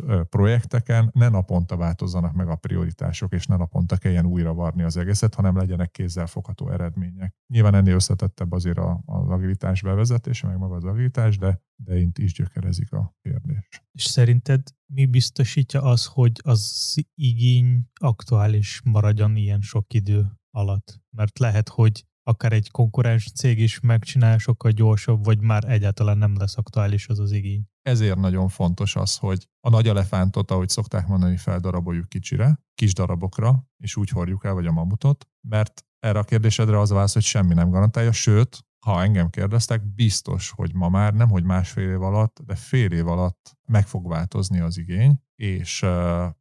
[0.84, 5.34] projekteken ne naponta változzanak meg a prioritások, és ne naponta kelljen újra varni az egészet,
[5.34, 7.34] hanem legyenek kézzelfogható eredmények.
[7.46, 12.32] Nyilván ennél összetettebb azért az agilitás bevezetése, meg maga az agilitás, de, de itt is
[12.32, 13.68] gyökerezik a kérdés.
[13.92, 21.00] És szerinted mi biztosítja az, hogy az igény aktuális maradjon ilyen sok idő alatt?
[21.10, 26.36] Mert lehet, hogy akár egy konkurens cég is megcsinál sokkal gyorsabb, vagy már egyáltalán nem
[26.38, 27.64] lesz aktuális az az igény.
[27.82, 33.66] Ezért nagyon fontos az, hogy a nagy elefántot, ahogy szokták mondani, feldaraboljuk kicsire, kis darabokra,
[33.76, 37.22] és úgy hordjuk el, vagy a mamutot, mert erre a kérdésedre az a válasz, hogy
[37.22, 42.02] semmi nem garantálja, sőt, ha engem kérdeztek, biztos, hogy ma már nem, hogy másfél év
[42.02, 45.88] alatt, de fél év alatt meg fog változni az igény, és uh,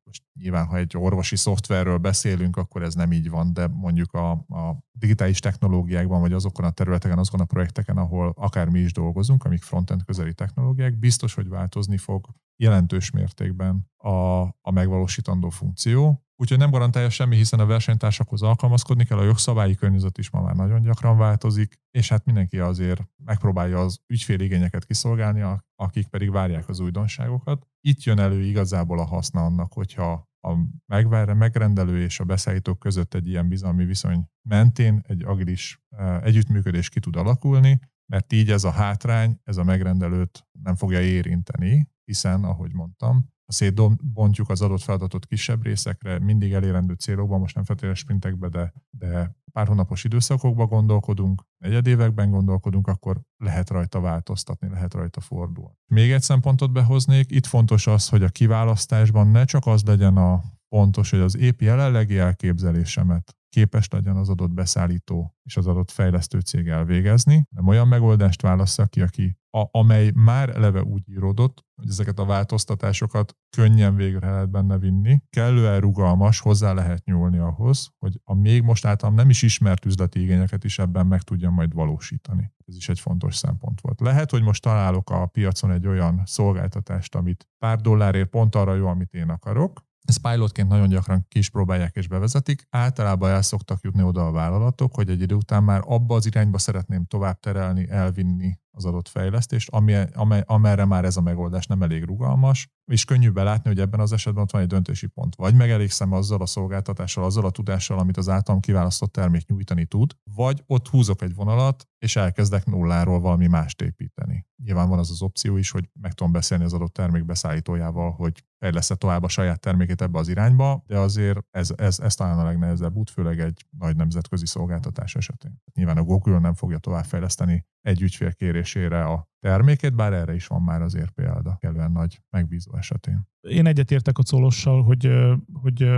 [0.04, 4.32] most nyilván, ha egy orvosi szoftverről beszélünk, akkor ez nem így van, de mondjuk a,
[4.32, 9.43] a digitális technológiákban, vagy azokon a területeken, azokon a projekteken, ahol akár mi is dolgozunk,
[9.43, 16.58] amik frontend közeli technológiák, biztos, hogy változni fog jelentős mértékben a, a megvalósítandó funkció, Úgyhogy
[16.58, 20.82] nem garantálja semmi, hiszen a versenytársakhoz alkalmazkodni kell, a jogszabályi környezet is ma már nagyon
[20.82, 25.44] gyakran változik, és hát mindenki azért megpróbálja az ügyféligényeket kiszolgálni,
[25.76, 27.68] akik pedig várják az újdonságokat.
[27.82, 33.28] Itt jön elő igazából a haszna annak, hogyha a megrendelő és a beszállítók között egy
[33.28, 37.80] ilyen bizalmi viszony mentén egy agilis e, együttműködés ki tud alakulni,
[38.12, 43.51] mert így ez a hátrány, ez a megrendelőt nem fogja érinteni, hiszen, ahogy mondtam, ha
[43.51, 49.36] szétbontjuk az adott feladatot kisebb részekre, mindig elérendő célokban, most nem feltétlenül sprintekbe, de, de
[49.51, 55.78] pár hónapos időszakokban gondolkodunk, negyedévekben gondolkodunk, akkor lehet rajta változtatni, lehet rajta fordulni.
[55.88, 60.41] Még egy szempontot behoznék, itt fontos az, hogy a kiválasztásban ne csak az legyen a
[60.70, 66.39] fontos, hogy az épp jelenlegi elképzelésemet képes legyen az adott beszállító és az adott fejlesztő
[66.39, 71.89] cég elvégezni, nem olyan megoldást válassza ki, aki, a, amely már eleve úgy íródott, hogy
[71.89, 78.20] ezeket a változtatásokat könnyen végre lehet benne vinni, kellően rugalmas, hozzá lehet nyúlni ahhoz, hogy
[78.24, 82.54] a még most általam nem is ismert üzleti igényeket is ebben meg tudjam majd valósítani.
[82.68, 84.01] Ez is egy fontos szempont volt.
[84.01, 88.88] Lehet, hogy most találok a piacon egy olyan szolgáltatást, amit pár dollárért pont arra jó,
[88.88, 92.68] amit én akarok, ezt pilotként nagyon gyakran ki is próbálják és bevezetik.
[92.70, 96.58] Általában el szoktak jutni oda a vállalatok, hogy egy idő után már abba az irányba
[96.58, 101.82] szeretném tovább terelni, elvinni az adott fejlesztést, ami, amely, amerre már ez a megoldás nem
[101.82, 105.36] elég rugalmas, és könnyű belátni, hogy ebben az esetben ott van egy döntési pont.
[105.36, 110.12] Vagy megelégszem azzal a szolgáltatással, azzal a tudással, amit az általam kiválasztott termék nyújtani tud,
[110.36, 114.46] vagy ott húzok egy vonalat, és elkezdek nulláról valami mást építeni.
[114.64, 118.44] Nyilván van az az opció is, hogy meg tudom beszélni az adott termék beszállítójával, hogy
[118.60, 122.44] fejlesz tovább a saját termékét ebbe az irányba, de azért ez, ez, ez talán a
[122.44, 125.62] legnehezebb út, főleg egy nagy nemzetközi szolgáltatás esetén.
[125.74, 128.32] Nyilván a Google nem fogja továbbfejleszteni egy ügyfél
[128.64, 133.28] kérésére a termékét, bár erre is van már azért példa, kellően nagy megbízó esetén.
[133.41, 135.09] Én egyetértek a Colossal, hogy,
[135.53, 135.89] hogy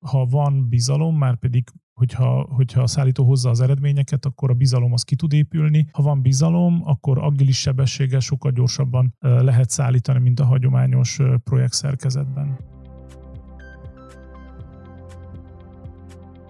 [0.00, 4.92] ha van bizalom, már pedig hogyha, hogyha a szállító hozza az eredményeket, akkor a bizalom
[4.92, 5.88] az ki tud épülni.
[5.92, 12.73] Ha van bizalom, akkor agilis sebességgel sokkal gyorsabban lehet szállítani, mint a hagyományos projekt szerkezetben.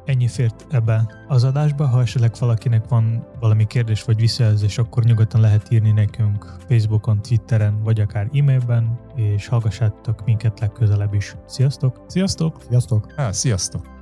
[0.05, 1.87] Ennyi fért ebbe az adásba.
[1.87, 7.83] Ha esetleg valakinek van valami kérdés vagy visszajelzés, akkor nyugodtan lehet írni nekünk Facebookon, Twitteren,
[7.83, 11.37] vagy akár e-mailben, és hallgassátok minket legközelebb is.
[11.47, 12.05] Sziasztok!
[12.07, 12.63] Sziasztok!
[12.69, 13.13] Sziasztok!
[13.17, 13.94] Há, sziasztok!